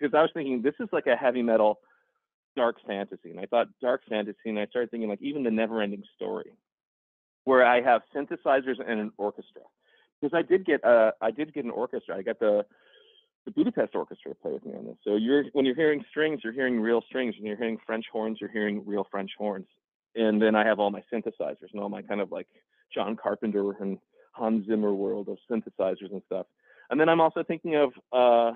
[0.00, 1.80] because I was thinking this is like a heavy metal
[2.62, 3.30] dark fantasy.
[3.30, 6.50] And I thought dark fantasy and I started thinking like even the never ending story.
[7.44, 9.62] Where I have synthesizers and an orchestra.
[10.20, 12.12] Because I did get uh I did get an orchestra.
[12.20, 12.54] I got the
[13.46, 14.98] the Budapest Orchestra to play with me on this.
[15.04, 17.32] So you're when you're hearing strings, you're hearing real strings.
[17.36, 19.68] When you're hearing French horns, you're hearing real French horns.
[20.14, 22.48] and then I have all my synthesizers and all my kind of like
[22.94, 23.98] John Carpenter and
[24.32, 26.46] Hans Zimmer world of synthesizers and stuff.
[26.90, 28.52] And then I'm also thinking of uh,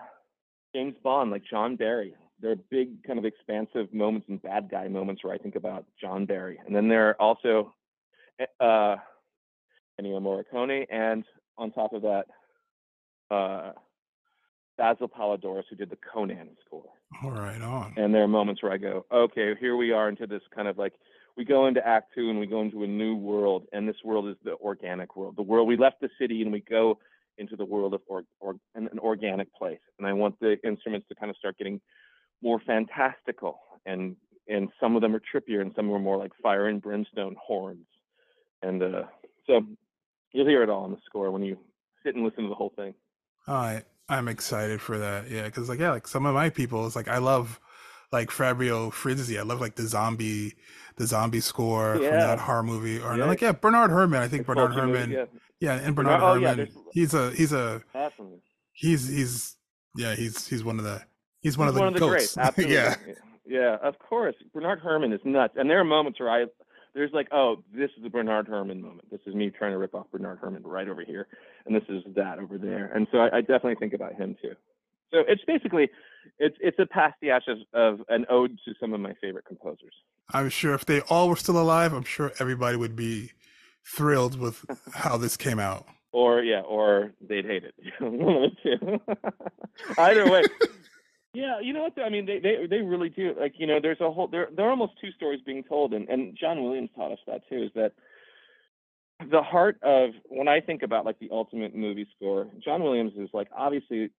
[0.74, 2.14] James Bond, like John Barry.
[2.42, 5.86] There are big kind of expansive moments and bad guy moments where I think about
[6.00, 6.58] John Barry.
[6.66, 7.72] And then there are also
[8.60, 8.96] uh,
[10.00, 11.24] Ennio Morricone, and
[11.56, 12.24] on top of that,
[13.30, 13.72] uh,
[14.76, 16.90] Basil Poledouris, who did the Conan score.
[17.22, 17.94] All right, on.
[17.96, 20.78] And there are moments where I go, okay, here we are into this kind of
[20.78, 20.94] like
[21.36, 24.28] we go into Act Two and we go into a new world, and this world
[24.28, 25.36] is the organic world.
[25.36, 26.98] The world we left the city and we go
[27.38, 29.80] into the world of or, or an, an organic place.
[29.98, 31.80] And I want the instruments to kind of start getting
[32.42, 34.16] more fantastical, and
[34.48, 37.86] and some of them are trippier, and some are more like fire and brimstone horns.
[38.62, 39.04] And uh,
[39.46, 39.62] so
[40.32, 41.58] you'll hear it all on the score when you
[42.04, 42.94] sit and listen to the whole thing.
[43.46, 43.84] All right.
[44.08, 45.30] I'm excited for that.
[45.30, 47.60] Yeah, because like yeah, like some of my people is like I love
[48.10, 49.38] like Fabio Frizzi.
[49.38, 50.54] I love like the zombie
[50.96, 52.10] the zombie score yeah.
[52.10, 52.98] from that horror movie.
[53.00, 53.24] Or yeah.
[53.24, 54.20] like yeah, Bernard Herman.
[54.20, 55.10] I think Bernard Herrmann.
[55.10, 55.24] Yeah.
[55.60, 56.20] yeah, and Bernard.
[56.22, 58.40] Oh, yeah, he's a he's a awesome.
[58.72, 59.56] he's he's
[59.96, 61.02] yeah he's he's one of the
[61.42, 62.38] he's one he's of the one of the greats.
[62.38, 62.74] Absolutely.
[62.74, 62.94] yeah.
[63.44, 64.36] Yeah, of course.
[64.54, 65.54] Bernard Herrmann is nuts.
[65.56, 66.46] And there are moments where I
[66.94, 69.10] there's like, oh, this is the Bernard Herrmann moment.
[69.10, 71.26] This is me trying to rip off Bernard Herrmann right over here,
[71.64, 72.90] and this is that over there.
[72.94, 74.54] And so I, I definitely think about him too.
[75.10, 75.90] So it's basically
[76.38, 79.94] it's it's a pastiche of, of an ode to some of my favorite composers.
[80.32, 83.32] I'm sure if they all were still alive, I'm sure everybody would be
[83.84, 85.86] thrilled with how this came out.
[86.12, 87.74] Or yeah, or they'd hate it.
[89.98, 90.42] Either way,
[91.34, 91.98] yeah, you know what?
[92.04, 93.34] I mean, they, they they really do.
[93.38, 96.08] Like, you know, there's a whole there there are almost two stories being told, and
[96.08, 97.62] and John Williams taught us that too.
[97.64, 97.92] Is that
[99.30, 103.30] the heart of when I think about like the ultimate movie score, John Williams is
[103.32, 104.10] like obviously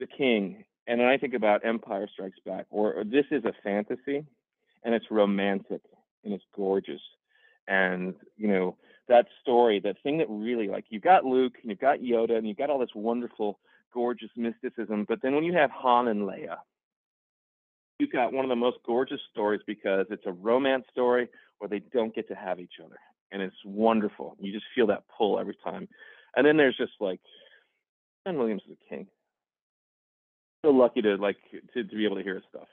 [0.00, 3.52] the king, and when I think about Empire Strikes Back, or, or this is a
[3.62, 4.24] fantasy,
[4.82, 5.82] and it's romantic
[6.24, 7.02] and it's gorgeous,
[7.68, 8.76] and you know
[9.08, 12.48] that story, that thing that really like you've got Luke and you've got Yoda and
[12.48, 13.60] you've got all this wonderful
[13.92, 15.04] gorgeous mysticism.
[15.08, 16.56] But then when you have Han and Leia,
[17.98, 21.80] you've got one of the most gorgeous stories because it's a romance story where they
[21.92, 22.96] don't get to have each other.
[23.32, 24.36] And it's wonderful.
[24.40, 25.88] You just feel that pull every time.
[26.36, 27.20] And then there's just like
[28.24, 29.06] Ben Williams is a king.
[30.64, 31.36] So lucky to like
[31.74, 32.68] to, to be able to hear his stuff.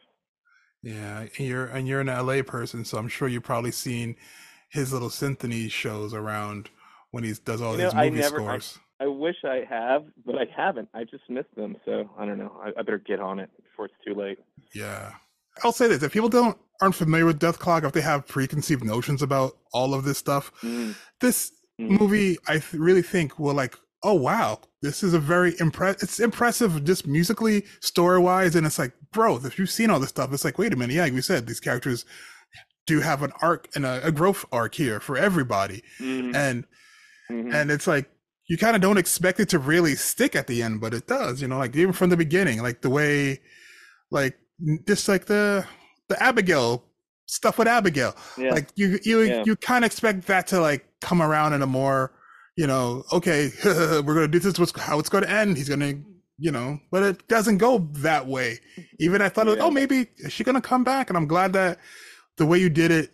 [0.83, 4.15] Yeah, and you're and you're an LA person, so I'm sure you've probably seen
[4.69, 6.69] his little symphony shows around
[7.11, 8.77] when he does all you know, movie never, scores.
[8.77, 10.89] I wish I have, but I haven't.
[10.93, 11.77] I just missed them.
[11.85, 12.51] So I don't know.
[12.61, 14.39] I, I better get on it before it's too late.
[14.73, 15.13] Yeah.
[15.63, 19.21] I'll say this: if people don't aren't familiar with Dethklok, if they have preconceived notions
[19.21, 20.95] about all of this stuff, mm.
[21.19, 21.99] this mm.
[21.99, 26.03] movie I th- really think will like, oh wow, this is a very impress.
[26.03, 30.09] It's impressive just musically, story wise, and it's like, bro, if you've seen all this
[30.09, 32.05] stuff, it's like, wait a minute, yeah, like we said, these characters
[32.85, 36.35] do have an arc and a, a growth arc here for everybody, mm.
[36.35, 36.65] and
[37.29, 37.53] mm-hmm.
[37.53, 38.09] and it's like
[38.47, 41.41] you kind of don't expect it to really stick at the end, but it does.
[41.41, 43.41] You know, like even from the beginning, like the way,
[44.09, 44.37] like
[44.87, 45.65] just like the
[46.07, 46.83] the Abigail
[47.27, 48.15] stuff with Abigail.
[48.37, 48.51] Yeah.
[48.51, 49.43] Like you you yeah.
[49.45, 52.13] you kind of expect that to like come around in a more,
[52.55, 54.57] you know, okay, we're gonna do this.
[54.57, 55.57] What's how it's gonna end?
[55.57, 55.95] He's gonna,
[56.37, 58.59] you know, but it doesn't go that way.
[58.99, 59.63] Even I thought, oh, yeah.
[59.63, 61.09] oh, maybe is she gonna come back?
[61.09, 61.79] And I'm glad that
[62.37, 63.11] the way you did it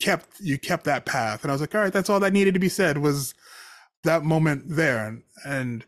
[0.00, 1.44] kept you kept that path.
[1.44, 3.34] And I was like, all right, that's all that needed to be said was
[4.04, 5.84] that moment there, and, and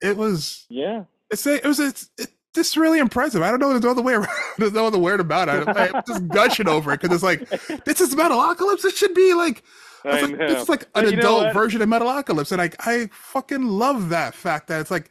[0.00, 1.04] it was yeah.
[1.30, 3.42] It's it was it's it, just really impressive.
[3.42, 3.70] I don't know.
[3.70, 4.28] There's no other way around.
[4.58, 5.68] There's no other word about it.
[5.68, 7.48] I, am just gushing over it because it's like
[7.84, 8.84] this is Metalocalypse.
[8.84, 9.62] It should be like
[10.04, 14.34] like, this is like an adult version of Metalocalypse, and I I fucking love that
[14.34, 15.10] fact that it's like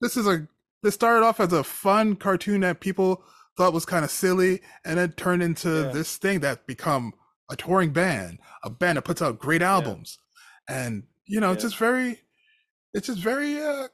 [0.00, 0.46] this is a
[0.82, 3.24] this started off as a fun cartoon that people
[3.56, 5.92] thought was kind of silly, and it turned into yeah.
[5.92, 7.12] this thing that become
[7.50, 10.18] a touring band, a band that puts out great albums,
[10.68, 10.86] yeah.
[10.86, 11.54] and you know, yeah.
[11.54, 12.20] it's just very,
[12.92, 13.88] it's just very, uh,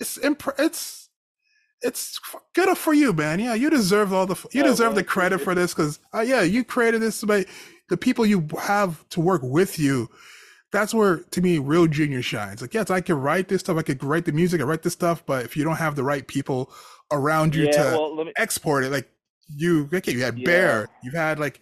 [0.00, 1.08] it's imp- it's
[1.82, 2.18] it's
[2.54, 3.40] good for you, man.
[3.40, 6.42] Yeah, you deserve all the you oh, deserve the credit for this because uh, yeah,
[6.42, 7.46] you created this, but
[7.88, 10.08] the people you have to work with you.
[10.70, 12.62] That's where, to me, real junior shines.
[12.62, 13.76] Like, yes, I can write this stuff.
[13.76, 14.62] I could write the music.
[14.62, 15.22] I write this stuff.
[15.26, 16.72] But if you don't have the right people
[17.10, 18.32] around you yeah, to well, me...
[18.38, 19.10] export it, like
[19.54, 20.46] you, okay, you had yeah.
[20.46, 20.88] Bear.
[21.02, 21.60] You've had like,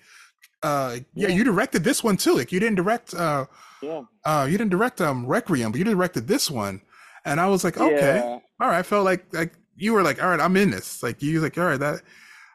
[0.62, 2.36] uh, yeah, yeah, you directed this one too.
[2.36, 3.12] Like, you didn't direct.
[3.12, 3.46] uh
[3.82, 4.02] yeah.
[4.24, 6.82] Uh, you didn't direct um Requiem, but you directed this one,
[7.24, 8.38] and I was like, okay, yeah.
[8.60, 8.78] all right.
[8.78, 11.02] I felt like like you were like, all right, I'm in this.
[11.02, 12.02] Like you like, all right, that.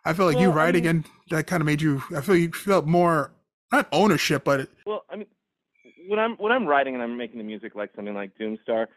[0.06, 2.04] I felt like well, you writing I mean, and that kind of made you.
[2.16, 3.32] I feel you felt more
[3.72, 5.28] not ownership, but it, well, I mean,
[6.08, 8.88] when I'm when I'm writing and I'm making the music like something like Doomstar,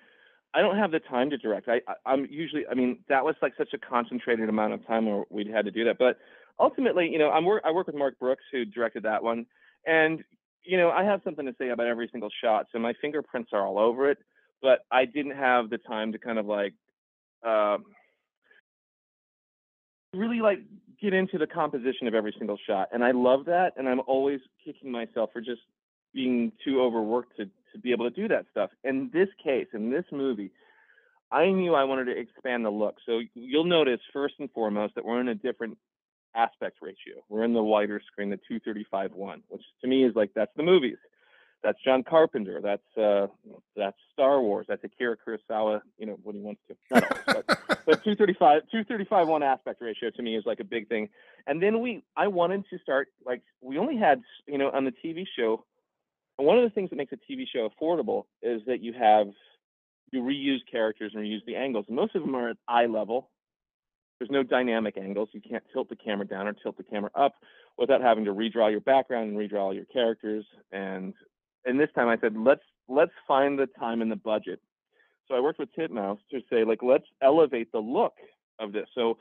[0.55, 1.69] I don't have the time to direct.
[1.69, 2.67] I, I am usually.
[2.71, 5.71] I mean, that was like such a concentrated amount of time where we had to
[5.71, 5.99] do that.
[5.99, 6.19] But
[6.59, 9.47] ultimately, you know, I'm work I work with Mark Brooks who directed that one,
[9.87, 10.23] and
[10.65, 13.67] you know, I have something to say about every single shot, so my fingerprints are
[13.67, 14.19] all over it.
[14.61, 16.75] But I didn't have the time to kind of like
[17.47, 17.79] uh,
[20.13, 20.59] really like
[21.01, 23.75] get into the composition of every single shot, and I love that.
[23.77, 25.61] And I'm always kicking myself for just
[26.13, 28.71] being too overworked to to be able to do that stuff.
[28.85, 30.51] In this case, in this movie,
[31.31, 32.97] I knew I wanted to expand the look.
[33.07, 35.77] So you'll notice first and foremost that we're in a different
[36.39, 37.23] aspect ratio.
[37.29, 40.63] We're in the wider screen, the 235 one, which to me is like that's the
[40.63, 40.97] movies.
[41.63, 42.61] That's John Carpenter.
[42.63, 43.27] That's uh,
[43.77, 44.67] that's Star Wars.
[44.69, 45.81] That's Akira Kurosawa.
[45.99, 46.77] You know when he wants to.
[46.91, 47.47] Not always, but,
[47.87, 51.09] but 235 235 one aspect ratio to me is like a big thing.
[51.49, 54.93] And then we I wanted to start like we only had you know on the
[55.05, 55.65] TV show.
[56.37, 59.27] One of the things that makes a TV show affordable is that you have
[60.13, 61.87] you reuse characters and reuse the angles.
[61.89, 63.31] And most of them are at eye level,
[64.19, 65.29] there's no dynamic angles.
[65.33, 67.35] You can't tilt the camera down or tilt the camera up
[67.77, 70.45] without having to redraw your background and redraw all your characters.
[70.73, 71.15] And
[71.65, 74.61] and this time I said, let's let's find the time and the budget.
[75.29, 78.15] So I worked with Titmouse to say, like, let's elevate the look
[78.59, 78.89] of this.
[78.95, 79.19] So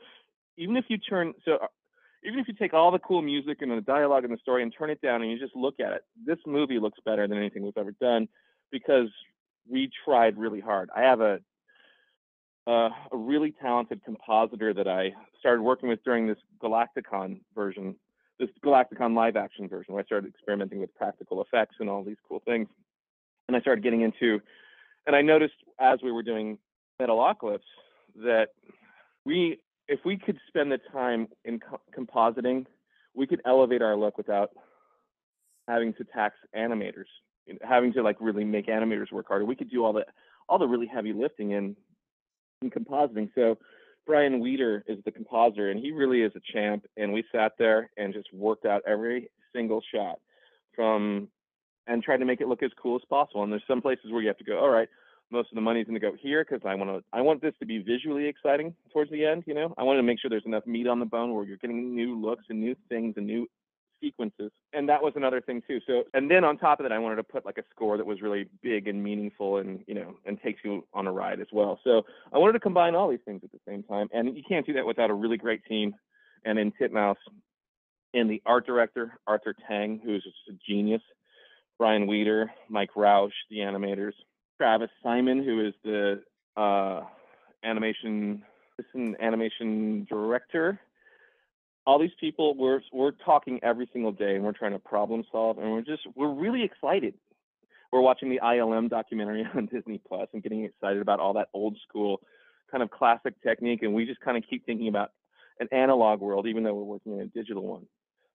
[0.56, 1.66] even if you turn so uh,
[2.24, 4.74] even if you take all the cool music and the dialogue and the story and
[4.76, 7.62] turn it down and you just look at it, this movie looks better than anything
[7.62, 8.28] we've ever done
[8.72, 9.08] because
[9.70, 10.90] we tried really hard.
[10.96, 11.38] I have a
[12.68, 17.96] uh, a really talented compositor that I started working with during this Galaktikon version,
[18.38, 22.18] this Galaktikon live action version, where I started experimenting with practical effects and all these
[22.28, 22.68] cool things.
[23.48, 24.40] And I started getting into,
[25.06, 26.58] and I noticed as we were doing
[27.00, 27.60] Metalocalypse
[28.16, 28.48] that
[29.24, 32.66] we, if we could spend the time in co- compositing,
[33.14, 34.50] we could elevate our look without
[35.66, 37.06] having to tax animators,
[37.62, 39.46] having to like really make animators work harder.
[39.46, 40.04] We could do all the
[40.50, 41.76] all the really heavy lifting in
[42.62, 43.30] in compositing.
[43.34, 43.58] So
[44.06, 46.84] Brian Weeder is the compositor, and he really is a champ.
[46.96, 50.18] And we sat there and just worked out every single shot
[50.74, 51.28] from
[51.86, 53.42] and tried to make it look as cool as possible.
[53.42, 54.88] And there's some places where you have to go, all right,
[55.30, 57.54] most of the money's going to go here because I want to I want this
[57.60, 59.44] to be visually exciting towards the end.
[59.46, 61.58] You know, I want to make sure there's enough meat on the bone where you're
[61.58, 63.46] getting new looks and new things and new
[64.00, 64.50] sequences.
[64.72, 65.80] And that was another thing too.
[65.86, 68.06] So and then on top of that I wanted to put like a score that
[68.06, 71.48] was really big and meaningful and you know and takes you on a ride as
[71.52, 71.78] well.
[71.84, 74.08] So I wanted to combine all these things at the same time.
[74.12, 75.94] And you can't do that without a really great team.
[76.44, 77.16] And in Titmouse
[78.14, 81.02] and the art director, Arthur Tang, who's just a genius,
[81.78, 84.12] Brian Weeder, Mike Roush, the animators,
[84.56, 86.22] Travis Simon, who is the
[86.56, 87.02] uh,
[87.64, 88.42] animation
[89.20, 90.80] animation director
[91.86, 95.58] all these people we're we're talking every single day and we're trying to problem solve
[95.58, 97.14] and we're just we're really excited.
[97.90, 101.76] We're watching the ilm documentary on disney plus and getting excited about all that old
[101.88, 102.20] school
[102.70, 105.10] kind of classic technique and we just kind of keep thinking about
[105.60, 107.86] an analog world even though we're working in a digital one.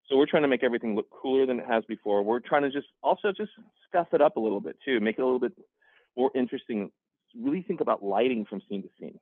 [0.09, 2.23] So we're trying to make everything look cooler than it has before.
[2.23, 3.51] We're trying to just also just
[3.87, 5.53] scuff it up a little bit too make it a little bit
[6.17, 6.91] more interesting.
[7.39, 9.19] Really think about lighting from scene to scene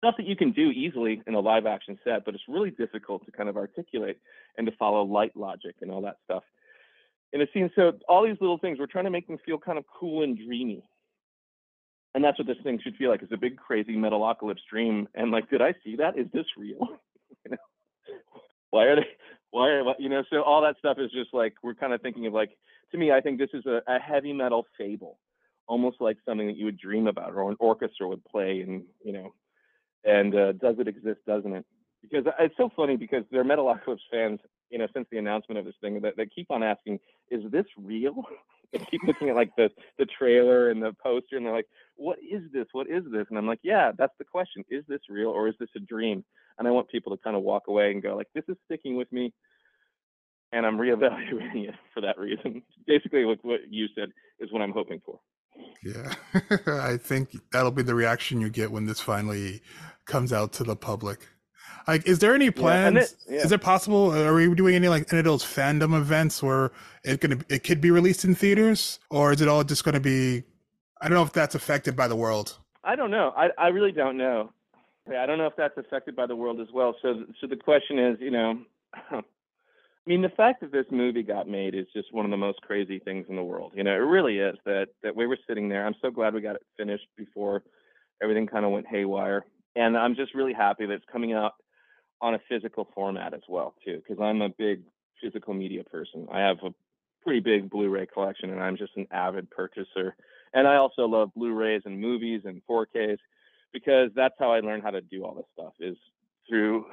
[0.00, 3.24] stuff that you can do easily in a live action set, but it's really difficult
[3.26, 4.18] to kind of articulate
[4.56, 6.42] and to follow light logic and all that stuff
[7.32, 7.70] in a scene.
[7.74, 10.36] So all these little things, we're trying to make them feel kind of cool and
[10.36, 10.82] dreamy.
[12.14, 13.22] And that's what this thing should feel like.
[13.22, 15.06] It's a big, crazy metalocalypse dream.
[15.14, 16.18] And like, did I see that?
[16.18, 16.78] Is this real?
[17.44, 17.56] you know,
[18.70, 19.06] why are they?
[19.52, 20.24] Why are you know?
[20.30, 22.50] So all that stuff is just like we're kind of thinking of like.
[22.92, 25.18] To me, I think this is a, a heavy metal fable,
[25.68, 29.12] almost like something that you would dream about, or an orchestra would play, and you
[29.12, 29.32] know,
[30.04, 31.64] and uh, does it exist, doesn't it?
[32.02, 34.40] Because it's so funny because there are Metalocalypse fans,
[34.70, 36.98] you know, since the announcement of this thing that, that keep on asking,
[37.30, 38.24] is this real?
[38.72, 42.18] they keep looking at like the the trailer and the poster and they're like, what
[42.18, 42.66] is this?
[42.72, 43.26] What is this?
[43.28, 44.64] And I'm like, yeah, that's the question.
[44.70, 46.24] Is this real or is this a dream?
[46.58, 48.96] And I want people to kind of walk away and go like, this is sticking
[48.96, 49.32] with me
[50.52, 52.62] and I'm reevaluating it for that reason.
[52.86, 55.20] Basically, like what you said is what I'm hoping for.
[55.82, 56.14] Yeah,
[56.66, 59.62] I think that'll be the reaction you get when this finally
[60.04, 61.20] comes out to the public.
[61.88, 62.94] Like, is there any plans?
[62.94, 63.44] Yeah, it, yeah.
[63.44, 64.14] Is it possible?
[64.14, 66.72] Are we doing any like any of those fandom events where
[67.04, 70.00] it gonna it could be released in theaters, or is it all just going to
[70.00, 70.44] be?
[71.00, 72.58] I don't know if that's affected by the world.
[72.84, 73.32] I don't know.
[73.36, 74.52] I I really don't know.
[75.08, 76.94] I don't know if that's affected by the world as well.
[77.02, 78.60] So so the question is, you know,
[80.06, 82.60] I mean, the fact that this movie got made is just one of the most
[82.62, 83.72] crazy things in the world.
[83.74, 85.86] You know, it really is that that we were sitting there.
[85.86, 87.62] I'm so glad we got it finished before
[88.22, 89.44] everything kind of went haywire.
[89.76, 91.52] And I'm just really happy that it's coming out
[92.20, 94.82] on a physical format as well, too, because I'm a big
[95.22, 96.26] physical media person.
[96.32, 96.74] I have a
[97.22, 100.16] pretty big Blu-ray collection, and I'm just an avid purchaser.
[100.54, 103.18] And I also love Blu-rays and movies and 4Ks
[103.72, 105.96] because that's how I learned how to do all this stuff is
[106.48, 106.86] through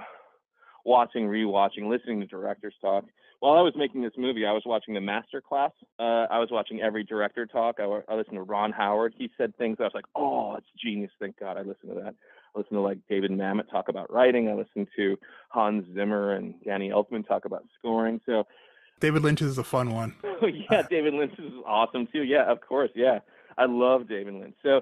[0.88, 3.04] watching, rewatching, listening to directors talk.
[3.40, 5.72] While I was making this movie, I was watching the master class.
[6.00, 7.76] Uh, I was watching every director talk.
[7.80, 9.14] I, I listened to Ron Howard.
[9.16, 11.12] He said things I was like, oh, it's genius.
[11.20, 12.16] Thank God I listened to that.
[12.56, 14.50] I listened to like David Mamet talk about writing.
[14.50, 15.18] I listened to
[15.50, 18.22] Hans Zimmer and Danny Elfman talk about scoring.
[18.26, 18.48] So
[19.00, 20.16] David Lynch is a fun one.
[20.24, 22.24] Oh yeah, David Lynch is awesome too.
[22.24, 22.90] Yeah, of course.
[22.96, 23.20] Yeah,
[23.58, 24.56] I love David Lynch.
[24.64, 24.82] So,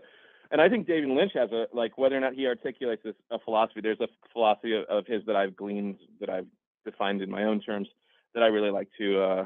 [0.56, 3.38] and I think David Lynch has a like whether or not he articulates this, a
[3.38, 3.82] philosophy.
[3.82, 6.48] There's a philosophy of, of his that I've gleaned that I've
[6.86, 7.90] defined in my own terms
[8.34, 9.22] that I really like to.
[9.22, 9.46] uh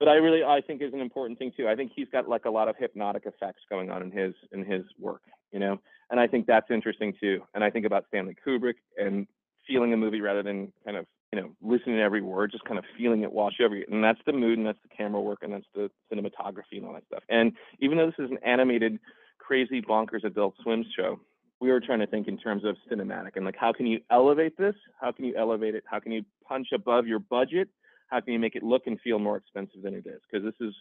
[0.00, 1.68] but I really I think is an important thing too.
[1.68, 4.64] I think he's got like a lot of hypnotic effects going on in his in
[4.64, 5.78] his work, you know,
[6.10, 7.42] and I think that's interesting too.
[7.54, 9.28] And I think about Stanley Kubrick and
[9.68, 12.78] feeling a movie rather than kind of you know listening to every word, just kind
[12.80, 13.84] of feeling it wash over you.
[13.88, 16.94] And that's the mood, and that's the camera work, and that's the cinematography and all
[16.94, 17.22] that stuff.
[17.28, 18.98] And even though this is an animated,
[19.40, 21.18] crazy, bonkers Adult Swim show,
[21.60, 24.56] we were trying to think in terms of cinematic and like how can you elevate
[24.56, 24.74] this?
[25.00, 25.84] How can you elevate it?
[25.86, 27.68] How can you punch above your budget?
[28.08, 30.20] How can you make it look and feel more expensive than it is?
[30.30, 30.74] Because this is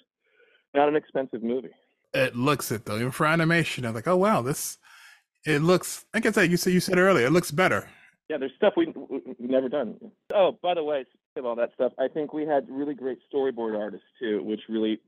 [0.73, 1.69] not an expensive movie.
[2.13, 3.85] It looks it though, even for animation.
[3.85, 4.77] I'm like, oh wow, this
[5.45, 6.05] it looks.
[6.13, 7.89] Like I said, you said you said earlier, it looks better.
[8.29, 8.93] Yeah, there's stuff we,
[9.39, 9.95] we never done.
[10.33, 11.05] Oh, by the way,
[11.35, 14.99] of all that stuff, I think we had really great storyboard artists too, which really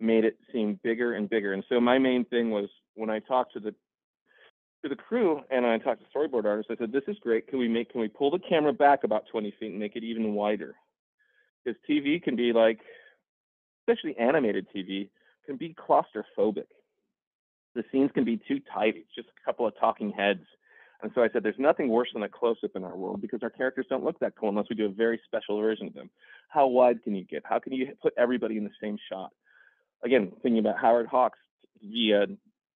[0.00, 1.52] made it seem bigger and bigger.
[1.52, 3.74] And so my main thing was when I talked to the
[4.82, 7.48] to the crew and I talked to storyboard artists, I said, "This is great.
[7.48, 7.90] Can we make?
[7.90, 10.76] Can we pull the camera back about 20 feet and make it even wider?
[11.64, 12.80] Because TV can be like,
[13.82, 15.10] especially animated TV,
[15.46, 16.68] can be claustrophobic.
[17.74, 18.94] The scenes can be too tight.
[18.96, 20.44] It's just a couple of talking heads."
[21.00, 23.42] And so I said, there's nothing worse than a close up in our world because
[23.42, 26.10] our characters don't look that cool unless we do a very special version of them.
[26.48, 27.44] How wide can you get?
[27.44, 29.30] How can you put everybody in the same shot?
[30.04, 31.38] Again, thinking about Howard Hawks
[31.82, 32.26] via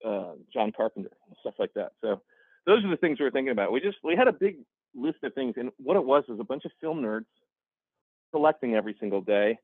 [0.04, 1.92] uh, John Carpenter and stuff like that.
[2.00, 2.20] So
[2.66, 3.72] those are the things we were thinking about.
[3.72, 4.56] We just we had a big
[4.94, 7.26] list of things, and what it was was a bunch of film nerds
[8.32, 9.58] collecting every single day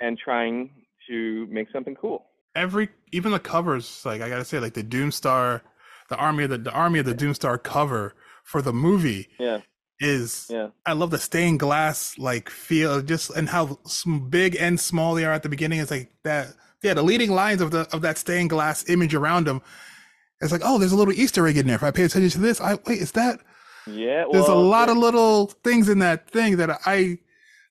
[0.00, 0.70] and trying
[1.08, 2.26] to make something cool.
[2.54, 5.60] Every even the covers, like I gotta say, like the Doomstar
[6.08, 9.28] the army of the, the army of the Doomstar cover for the movie.
[9.38, 9.60] Yeah.
[10.00, 10.68] Is yeah.
[10.84, 13.78] I love the stained glass like feel just and how
[14.28, 15.78] big and small they are at the beginning.
[15.78, 16.48] It's like that.
[16.84, 19.62] Yeah, the leading lines of the of that stained glass image around them.
[20.40, 21.76] It's like, oh, there's a little Easter egg in there.
[21.76, 23.40] If I pay attention to this, I wait, is that?
[23.86, 27.18] Yeah, well, there's a lot of little things in that thing that I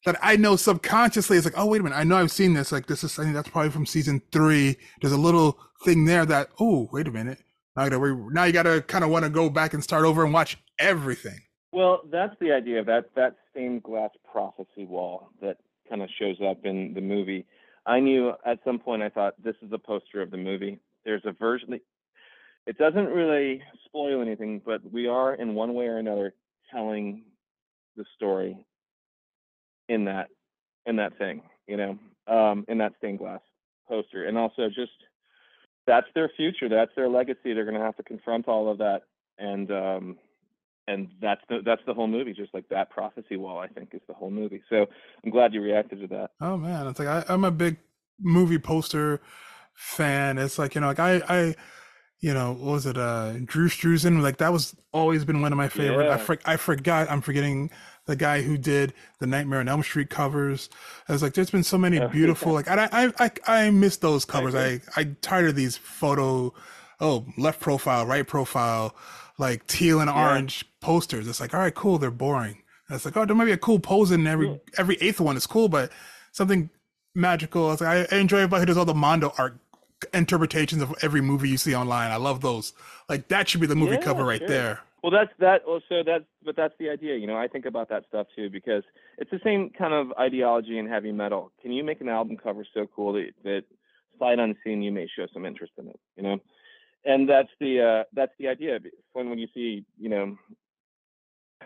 [0.06, 1.38] that I know subconsciously.
[1.38, 2.72] It's like, oh, wait a minute, I know I've seen this.
[2.72, 4.78] Like this is, I think that's probably from season three.
[5.02, 7.40] There's a little thing there that, oh, wait a minute,
[7.76, 10.24] now, you now you got to kind of want to go back and start over
[10.24, 11.40] and watch everything.
[11.72, 15.58] Well, that's the idea of that that stained glass prophecy wall that
[15.90, 17.46] kind of shows up in the movie.
[17.86, 20.80] I knew at some point I thought this is a poster of the movie.
[21.06, 21.80] There's a version
[22.66, 26.34] it doesn't really spoil anything, but we are in one way or another
[26.72, 27.24] telling
[27.98, 28.66] the story
[29.90, 30.30] in that
[30.86, 33.42] in that thing, you know, um, in that stained glass
[33.88, 34.92] poster, and also just
[35.86, 36.70] that's their future.
[36.70, 37.54] That's their legacy.
[37.54, 39.02] They're going to have to confront all of that,
[39.38, 40.18] and um,
[40.88, 42.34] and that's the that's the whole movie.
[42.34, 44.62] Just like that prophecy wall, I think is the whole movie.
[44.70, 44.86] So
[45.24, 46.32] I'm glad you reacted to that.
[46.42, 47.78] Oh man, it's like I, I'm a big
[48.20, 49.22] movie poster
[49.74, 50.38] fan.
[50.38, 51.56] It's like you know, like I I
[52.20, 54.22] you know, what was it uh Drew Struzan?
[54.22, 56.06] Like that was always been one of my favorite.
[56.06, 56.16] Yeah.
[56.16, 57.10] I for, I forgot.
[57.10, 57.70] I'm forgetting
[58.06, 60.70] the guy who did the Nightmare on Elm Street covers.
[61.08, 64.26] I was like, there's been so many beautiful, like, I, I, I, I miss those
[64.26, 64.56] covers.
[64.56, 66.54] I, I tired of these photo,
[67.00, 68.96] oh, left profile, right profile,
[69.38, 70.30] like teal and yeah.
[70.30, 71.28] orange posters.
[71.28, 71.98] It's like, all right, cool.
[71.98, 72.62] They're boring.
[72.88, 75.38] And it's like, oh, there might be a cool pose in every, every eighth one
[75.38, 75.92] is cool, but
[76.32, 76.70] something
[77.16, 77.68] magical.
[77.68, 79.58] I was like, I, I enjoy everybody who does all the Mondo art
[80.14, 82.12] interpretations of every movie you see online.
[82.12, 82.74] I love those.
[83.08, 84.48] Like that should be the movie yeah, cover right sure.
[84.48, 84.80] there.
[85.02, 85.64] Well, that's that.
[85.66, 87.16] Also, that's but that's the idea.
[87.16, 88.84] You know, I think about that stuff too because
[89.18, 91.52] it's the same kind of ideology in heavy metal.
[91.62, 93.64] Can you make an album cover so cool that that
[94.18, 96.00] sight unseen you may show some interest in it?
[96.16, 96.38] You know,
[97.04, 98.80] and that's the uh, that's the idea.
[99.12, 100.38] When when you see you know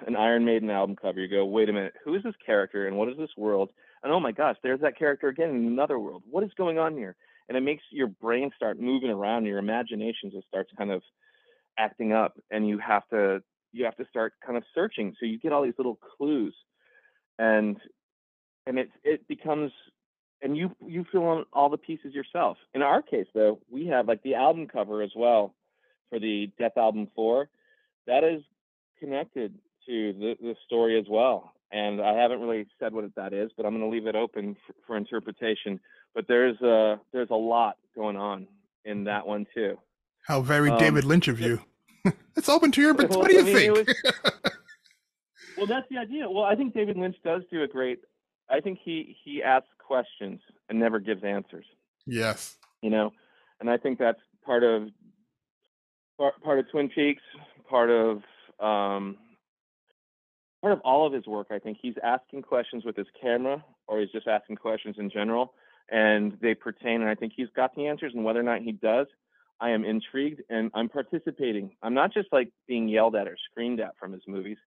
[0.05, 2.97] an Iron Maiden album cover, you go, wait a minute, who is this character and
[2.97, 3.71] what is this world?
[4.03, 6.23] And oh my gosh, there's that character again in another world.
[6.29, 7.15] What is going on here?
[7.49, 9.45] And it makes your brain start moving around.
[9.45, 11.01] Your imagination just starts kind of
[11.77, 13.41] acting up and you have to
[13.71, 16.55] you have to start kind of searching so you get all these little clues
[17.37, 17.77] and
[18.65, 19.71] and it it becomes
[20.41, 24.07] and you you fill in all the pieces yourself in our case though we have
[24.07, 25.53] like the album cover as well
[26.09, 27.49] for the Dethalbum 4
[28.07, 28.41] that is
[28.99, 29.53] connected
[29.87, 33.65] to the, the story as well and i haven't really said what that is but
[33.65, 35.79] i'm going to leave it open for, for interpretation
[36.13, 38.47] but there's a there's a lot going on
[38.85, 39.77] in that one too
[40.27, 41.61] how very um, David Lynch of you.
[42.35, 43.87] it's open to your, but well, what do you I mean, think?
[43.87, 43.95] Was,
[45.57, 46.29] Well, that's the idea.
[46.29, 47.99] Well, I think David Lynch does do a great.
[48.47, 51.65] I think he he asks questions and never gives answers.
[52.05, 52.57] Yes.
[52.83, 53.11] You know,
[53.59, 54.89] and I think that's part of
[56.17, 57.23] part, part of Twin Peaks,
[57.67, 58.17] part of
[58.59, 59.17] um,
[60.61, 61.47] part of all of his work.
[61.51, 65.53] I think he's asking questions with his camera, or he's just asking questions in general,
[65.89, 67.01] and they pertain.
[67.01, 68.13] And I think he's got the answers.
[68.13, 69.07] And whether or not he does,
[69.59, 71.71] I am intrigued and I'm participating.
[71.81, 74.57] I'm not just like being yelled at or screamed at from his movies.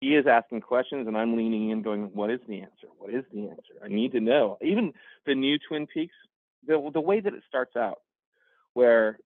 [0.00, 2.88] He is asking questions, and I'm leaning in, going, "What is the answer?
[2.98, 3.74] What is the answer?
[3.82, 4.92] I need to know." Even
[5.24, 6.14] the new Twin Peaks,
[6.66, 8.02] the the way that it starts out,
[8.74, 9.18] where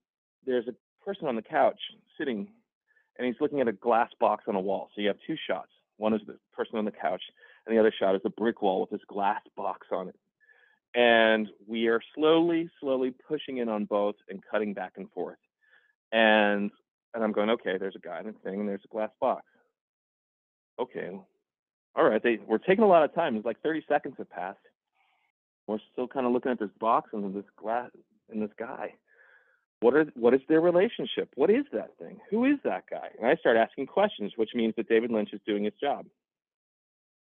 [0.46, 0.74] there's a
[1.04, 1.80] person on the couch
[2.16, 2.48] sitting
[3.18, 4.90] and he's looking at a glass box on a wall.
[4.94, 5.70] So you have two shots.
[5.96, 7.22] One is the person on the couch,
[7.66, 10.16] and the other shot is a brick wall with this glass box on it.
[10.94, 15.38] And we are slowly, slowly pushing in on both and cutting back and forth.
[16.12, 16.70] And
[17.14, 19.44] and I'm going, okay, there's a guy in the thing, and there's a glass box.
[20.78, 21.10] Okay,
[21.96, 22.22] all right.
[22.22, 23.36] They we're taking a lot of time.
[23.36, 24.58] It's like 30 seconds have passed.
[25.66, 27.90] We're still kind of looking at this box and this glass
[28.30, 28.94] and this guy
[29.80, 31.30] what are what is their relationship?
[31.34, 32.18] What is that thing?
[32.30, 33.08] Who is that guy?
[33.18, 36.06] And I start asking questions, which means that David Lynch is doing his job.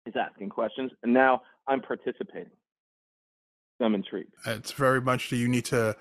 [0.04, 2.50] He's asking questions, and now I'm participating.
[3.80, 4.34] I'm intrigued.
[4.46, 5.96] It's very much that you need to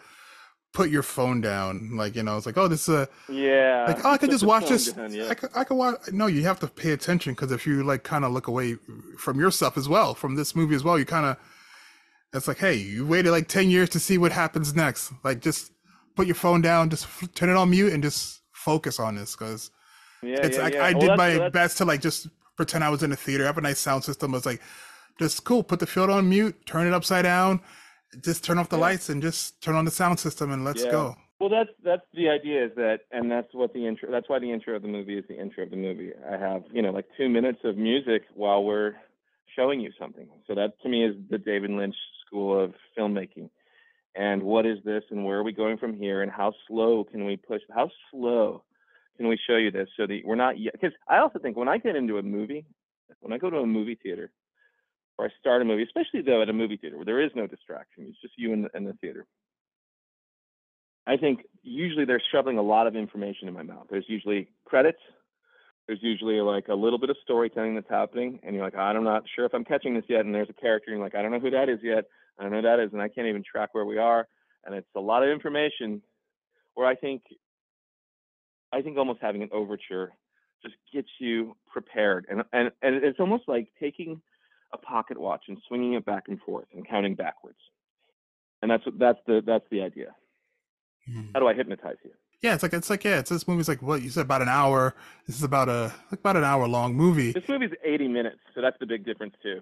[0.74, 1.96] put your phone down.
[1.96, 3.86] Like you know, it's like oh, this is a yeah.
[3.88, 4.92] Like oh, I could just watch this.
[4.92, 5.30] Down, yeah.
[5.30, 6.12] I could I could watch.
[6.12, 8.76] No, you have to pay attention because if you like kind of look away
[9.18, 11.38] from yourself as well, from this movie as well, you kind of.
[12.34, 15.12] It's like, hey, you waited like ten years to see what happens next.
[15.22, 15.72] Like, just
[16.16, 19.72] put your phone down, just turn it on mute, and just focus on this because
[20.22, 20.86] yeah, it's yeah, like yeah.
[20.86, 23.58] I did my that's- best to like just pretend I was in a theater, have
[23.58, 24.34] a nice sound system.
[24.34, 24.62] I was like,
[25.20, 27.62] just cool, put the field on mute, turn it upside down,
[28.22, 31.16] just turn off the lights, and just turn on the sound system, and let's go.
[31.40, 34.12] Well, that's that's the idea is that, and that's what the intro.
[34.12, 36.12] That's why the intro of the movie is the intro of the movie.
[36.32, 38.94] I have you know like two minutes of music while we're
[39.56, 40.28] showing you something.
[40.48, 41.96] So that to me is the David Lynch
[42.26, 43.50] school of filmmaking.
[44.16, 47.26] And what is this, and where are we going from here, and how slow can
[47.26, 47.62] we push?
[47.74, 48.64] How slow
[49.18, 50.60] can we show you this so that we're not?
[50.60, 52.66] yet Because I also think when I get into a movie,
[53.22, 54.32] when I go to a movie theater,
[55.18, 57.48] or I start a movie, especially though at a movie theater where there is no
[57.48, 59.26] distraction, it's just you in the, the theater.
[61.08, 63.88] I think usually they're shoveling a lot of information in my mouth.
[63.90, 65.00] There's usually credits.
[65.92, 69.24] There's usually like a little bit of storytelling that's happening, and you're like, I'm not
[69.36, 70.24] sure if I'm catching this yet.
[70.24, 72.06] And there's a character, and you're like, I don't know who that is yet.
[72.40, 74.26] I don't know who that is, and I can't even track where we are.
[74.64, 76.02] And it's a lot of information.
[76.76, 77.24] Where I think,
[78.72, 80.14] I think almost having an overture
[80.64, 84.22] just gets you prepared, and and and it's almost like taking
[84.72, 87.60] a pocket watch and swinging it back and forth and counting backwards.
[88.62, 90.16] And that's that's the that's the idea.
[91.06, 91.24] Hmm.
[91.34, 92.12] How do I hypnotize you?
[92.42, 94.50] Yeah, it's like it's like yeah, it's this movie's like what you said about an
[94.50, 94.96] hour.
[95.28, 97.32] This is about a like about an hour long movie.
[97.34, 99.62] This movie's 80 minutes, so that's the big difference too.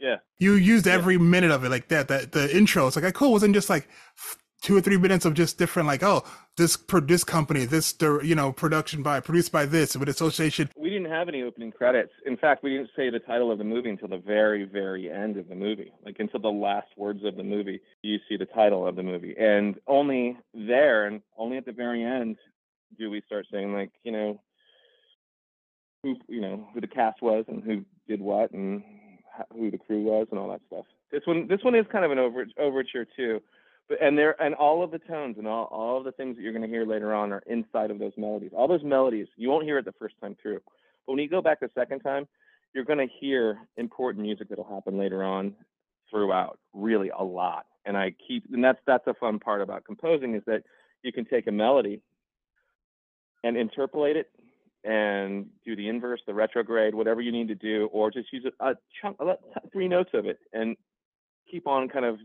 [0.00, 0.16] Yeah.
[0.38, 0.94] You used Yeah.
[0.94, 2.08] every minute of it like that.
[2.08, 3.28] That the intro, it's like I cool.
[3.28, 3.88] It wasn't just like
[4.64, 6.24] two or three minutes of just different like oh
[6.56, 10.70] this pro this company this you know production by produced by this with association.
[10.76, 12.12] We didn't have any opening credits.
[12.26, 15.36] In fact, we didn't say the title of the movie until the very, very end
[15.36, 15.92] of the movie.
[16.04, 19.34] Like until the last words of the movie, you see the title of the movie.
[19.38, 22.36] And only there and only at the very end
[22.98, 24.40] do we start saying like, you know,
[26.02, 28.82] who you know, who the cast was and who did what and
[29.52, 30.86] who the crew was and all that stuff.
[31.10, 33.40] This one this one is kind of an over, overture too.
[33.88, 36.42] But and there and all of the tones and all, all of the things that
[36.42, 38.52] you're going to hear later on are inside of those melodies.
[38.56, 40.60] All those melodies you won't hear it the first time through,
[41.06, 42.26] but when you go back the second time,
[42.74, 45.54] you're going to hear important music that'll happen later on
[46.10, 46.58] throughout.
[46.72, 47.66] Really a lot.
[47.84, 50.62] And I keep and that's that's a fun part about composing is that
[51.02, 52.00] you can take a melody
[53.42, 54.30] and interpolate it
[54.84, 58.70] and do the inverse, the retrograde, whatever you need to do, or just use a,
[58.70, 59.36] a chunk, a,
[59.72, 60.76] three notes of it, and
[61.50, 62.18] keep on kind of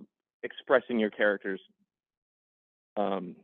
[0.43, 1.59] expressing your characters
[2.97, 3.35] um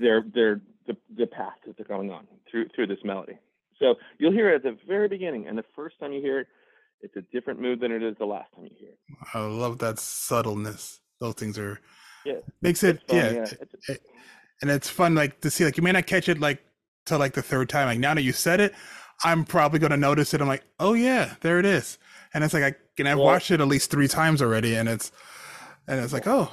[0.00, 3.38] their their the, the path that they're going on through through this melody
[3.78, 6.46] so you'll hear it at the very beginning and the first time you hear it
[7.00, 8.98] it's a different mood than it is the last time you hear it
[9.34, 11.00] I love that subtleness.
[11.20, 11.80] Those things are
[12.24, 14.02] Yeah, makes it fun, yeah, It's- it-
[14.60, 16.60] and it's fun like to see like you may not catch it like
[17.06, 17.86] till like the third time.
[17.86, 18.74] Like now that you said it,
[19.24, 20.40] I'm probably gonna notice it.
[20.40, 21.98] I'm like, oh yeah, there it is.
[22.34, 24.88] And it's like I and I've Well- watched it at least three times already, and
[24.88, 25.12] it's
[25.86, 26.52] and it's like oh,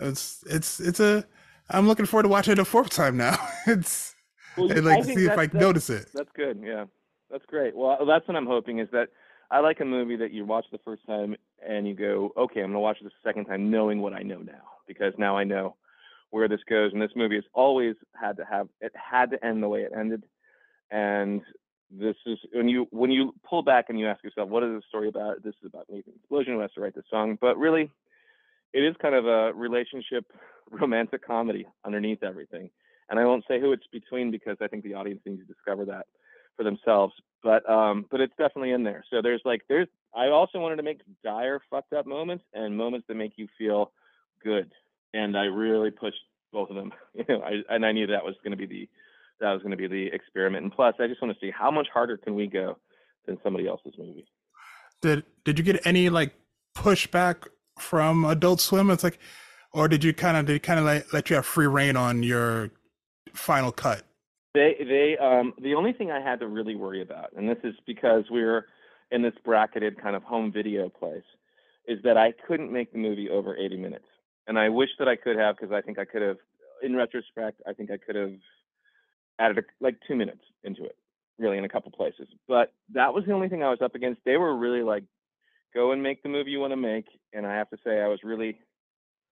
[0.00, 1.24] it's it's it's a.
[1.70, 3.36] I'm looking forward to watching it a fourth time now.
[3.66, 4.14] it's
[4.56, 6.08] well, and like see if I notice it.
[6.14, 6.60] That's good.
[6.64, 6.86] Yeah,
[7.30, 7.76] that's great.
[7.76, 9.08] Well, that's what I'm hoping is that
[9.50, 11.36] I like a movie that you watch the first time
[11.66, 14.38] and you go, okay, I'm gonna watch it the second time, knowing what I know
[14.38, 15.76] now, because now I know
[16.30, 16.92] where this goes.
[16.92, 19.92] And this movie has always had to have it had to end the way it
[19.96, 20.24] ended,
[20.90, 21.42] and
[21.90, 24.82] this is when you when you pull back and you ask yourself, what is the
[24.88, 25.42] story about?
[25.42, 27.90] This is about Nathan Explosion who has to write the song, but really,
[28.72, 30.30] it is kind of a relationship
[30.70, 32.70] romantic comedy underneath everything.
[33.10, 35.86] And I won't say who it's between because I think the audience needs to discover
[35.86, 36.06] that
[36.56, 37.14] for themselves.
[37.42, 39.04] But um, but it's definitely in there.
[39.10, 43.06] So there's like there's I also wanted to make dire fucked up moments and moments
[43.08, 43.92] that make you feel
[44.44, 44.70] good.
[45.14, 46.20] And I really pushed
[46.52, 46.92] both of them.
[47.14, 48.88] You know, I, and I knew that was going to be the
[49.40, 50.64] that was going to be the experiment.
[50.64, 52.78] And plus, I just want to see how much harder can we go
[53.26, 54.26] than somebody else's movie.
[55.02, 56.34] Did Did you get any like
[56.76, 57.46] pushback
[57.78, 58.90] from Adult Swim?
[58.90, 59.18] It's like,
[59.72, 62.22] or did you kind of did kind of let, let you have free reign on
[62.22, 62.70] your
[63.32, 64.02] final cut?
[64.54, 67.74] They they um the only thing I had to really worry about, and this is
[67.86, 68.66] because we're
[69.10, 71.22] in this bracketed kind of home video place,
[71.86, 74.04] is that I couldn't make the movie over 80 minutes.
[74.46, 76.36] And I wish that I could have because I think I could have
[76.82, 78.32] in retrospect, I think I could have
[79.38, 80.96] added like two minutes into it,
[81.38, 82.28] really in a couple places.
[82.46, 84.20] But that was the only thing I was up against.
[84.24, 85.04] They were really like,
[85.74, 87.06] go and make the movie you want to make.
[87.32, 88.58] And I have to say, I was really,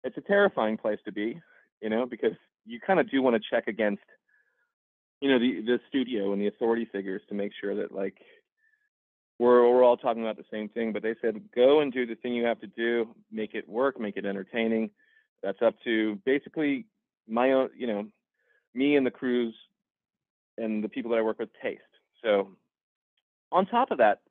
[0.04, 1.40] it's a terrifying place to be,
[1.82, 2.34] you know, because
[2.66, 4.04] you kind of do want to check against,
[5.22, 8.16] you know, the the studio and the authority figures to make sure that like
[9.38, 10.94] we're we're all talking about the same thing.
[10.94, 14.00] But they said, go and do the thing you have to do, make it work,
[14.00, 14.92] make it entertaining.
[15.44, 16.86] That's up to basically
[17.28, 18.06] my own, you know,
[18.74, 19.56] me and the crews
[20.60, 21.82] and the people that I work with taste.
[22.24, 22.50] So,
[23.52, 24.22] on top of that,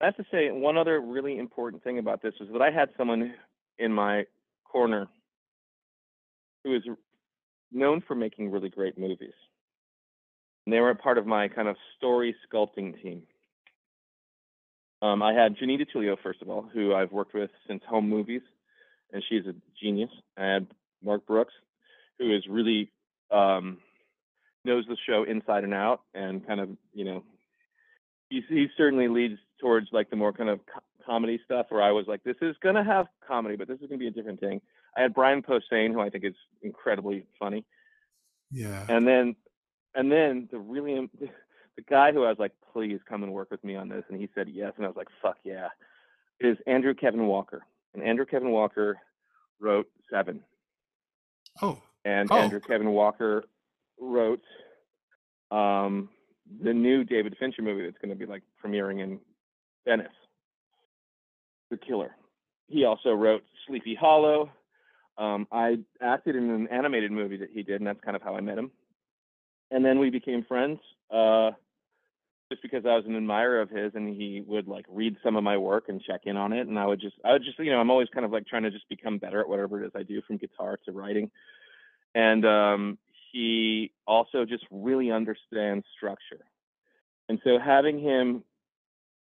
[0.00, 2.90] I have to say one other really important thing about this was that I had
[2.96, 3.34] someone
[3.78, 4.24] in my
[4.64, 5.08] corner
[6.64, 6.82] who is
[7.72, 9.34] known for making really great movies.
[10.64, 13.22] And they were a part of my kind of story sculpting team.
[15.02, 18.40] Um, I had Janine Ditullio, first of all, who I've worked with since Home Movies,
[19.12, 20.10] and she's a genius.
[20.36, 20.66] I had
[21.04, 21.52] Mark Brooks,
[22.18, 22.90] who is really
[23.30, 23.78] um,
[24.66, 27.24] knows the show inside and out and kind of you know
[28.28, 31.92] he he certainly leads towards like the more kind of co- comedy stuff where I
[31.92, 34.60] was like this is gonna have comedy but this is gonna be a different thing.
[34.96, 37.64] I had Brian Posehn who I think is incredibly funny.
[38.50, 38.84] Yeah.
[38.88, 39.36] And then
[39.94, 43.62] and then the really the guy who I was like please come and work with
[43.64, 45.68] me on this and he said yes and I was like fuck yeah
[46.40, 47.64] is Andrew Kevin Walker.
[47.94, 48.98] And Andrew Kevin Walker
[49.58, 50.42] wrote Seven.
[51.62, 51.80] Oh.
[52.04, 52.36] And Oh.
[52.36, 53.44] Andrew Kevin Walker
[54.00, 54.42] wrote
[55.50, 56.08] um,
[56.62, 59.18] the new David Fincher movie that's going to be like premiering in
[59.86, 60.08] Venice,
[61.70, 62.16] The Killer.
[62.68, 64.50] He also wrote Sleepy Hollow.
[65.18, 68.36] Um, I acted in an animated movie that he did, and that's kind of how
[68.36, 68.70] I met him.
[69.70, 70.78] And then we became friends,
[71.10, 71.52] uh,
[72.50, 75.42] just because I was an admirer of his, and he would like read some of
[75.42, 77.72] my work and check in on it, and I would just, I would just, you
[77.72, 79.92] know, I'm always kind of like trying to just become better at whatever it is
[79.96, 81.30] I do, from guitar to writing.
[82.14, 82.98] And um,
[83.36, 86.42] he also just really understands structure.
[87.28, 88.44] And so having him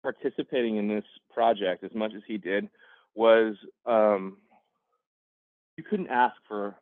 [0.01, 2.69] participating in this project as much as he did
[3.13, 4.37] was um,
[5.75, 6.75] you couldn't ask for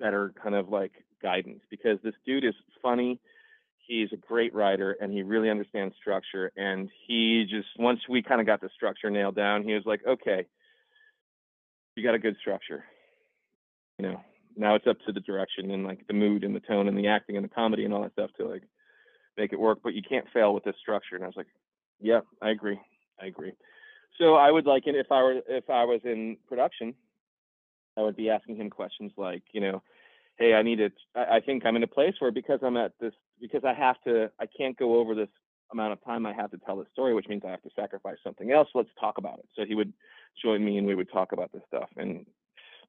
[0.00, 3.20] better kind of like guidance because this dude is funny
[3.86, 8.40] he's a great writer and he really understands structure and he just once we kind
[8.40, 10.46] of got the structure nailed down he was like okay
[11.96, 12.84] you got a good structure
[13.98, 14.20] you know
[14.58, 17.08] now it's up to the direction and like the mood and the tone and the
[17.08, 18.62] acting and the comedy and all that stuff to like
[19.36, 21.14] make it work but you can't fail with this structure.
[21.14, 21.46] And i was like
[22.00, 22.78] yeah i agree.
[23.20, 23.52] I agree.
[24.18, 26.94] So i would like it if i were if i was in production
[27.96, 29.82] i would be asking him questions like you know
[30.38, 32.92] hey i need it I, I think i'm in a place where because i'm at
[33.00, 35.28] this because i have to i can't go over this
[35.72, 38.16] amount of time i have to tell the story which means i have to sacrifice
[38.24, 39.48] something else let's talk about it.
[39.56, 39.92] So he would
[40.42, 41.88] join me and we would talk about this stuff.
[41.96, 42.26] And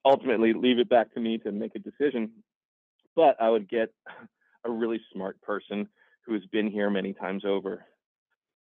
[0.05, 2.31] ultimately leave it back to me to make a decision.
[3.15, 3.93] But I would get
[4.65, 5.87] a really smart person
[6.25, 7.85] who has been here many times over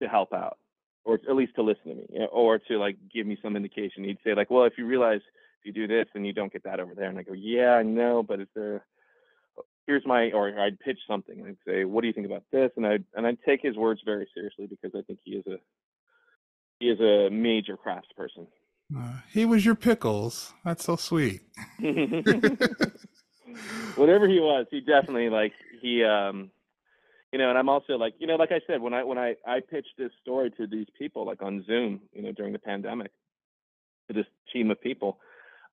[0.02, 0.58] to help out,
[1.04, 3.56] or at least to listen to me, you know, or to like give me some
[3.56, 4.04] indication.
[4.04, 5.20] He'd say like, "Well, if you realize
[5.60, 7.74] if you do this, then you don't get that over there," and I go, "Yeah,
[7.74, 8.84] I know, but is there?"
[9.86, 12.70] Here's my, or I'd pitch something and I'd say, "What do you think about this?"
[12.76, 15.58] And I'd and I'd take his words very seriously because I think he is a
[16.80, 18.46] he is a major craftsperson.
[18.94, 20.52] Uh, he was your pickles.
[20.64, 21.40] That's so sweet.
[23.96, 26.50] whatever he was, he definitely like he um
[27.32, 29.34] you know, and I'm also like, you know, like I said, when I when I
[29.46, 33.10] I pitched this story to these people like on Zoom, you know, during the pandemic
[34.08, 35.18] to this team of people,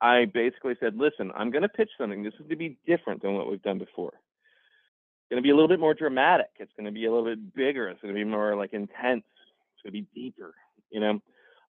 [0.02, 2.24] I basically said, listen, I'm going to pitch something.
[2.24, 4.14] This is going to be different than what we've done before.
[4.14, 6.50] It's going to be a little bit more dramatic.
[6.58, 7.88] It's going to be a little bit bigger.
[7.88, 9.24] It's going to be more like intense.
[9.24, 10.54] It's going to be deeper,
[10.90, 11.22] you know,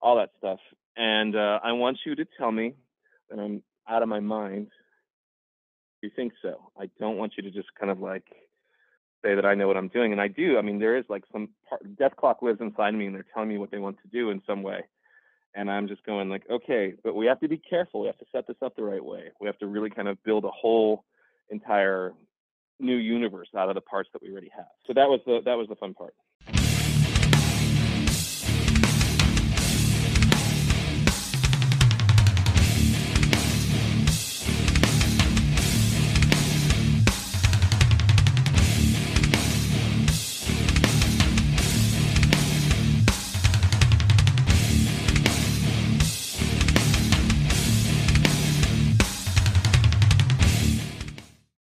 [0.05, 0.61] all that stuff.
[0.97, 2.75] And uh, I want you to tell me
[3.31, 4.69] that I'm out of my mind.
[6.03, 6.71] You think so?
[6.79, 8.25] I don't want you to just kind of like
[9.25, 10.59] say that I know what I'm doing, and I do.
[10.59, 13.57] I mean, there is like some part, Dethklok lives inside me, and they're telling me
[13.57, 14.85] what they want to do in some way,
[15.55, 18.03] and I'm just going like, okay, but we have to be careful.
[18.03, 19.31] We have to set this up the right way.
[19.41, 21.05] We have to really kind of build a whole
[21.49, 22.13] entire
[22.79, 24.67] new universe out of the parts that we already have.
[24.87, 26.15] So that was the that was the fun part.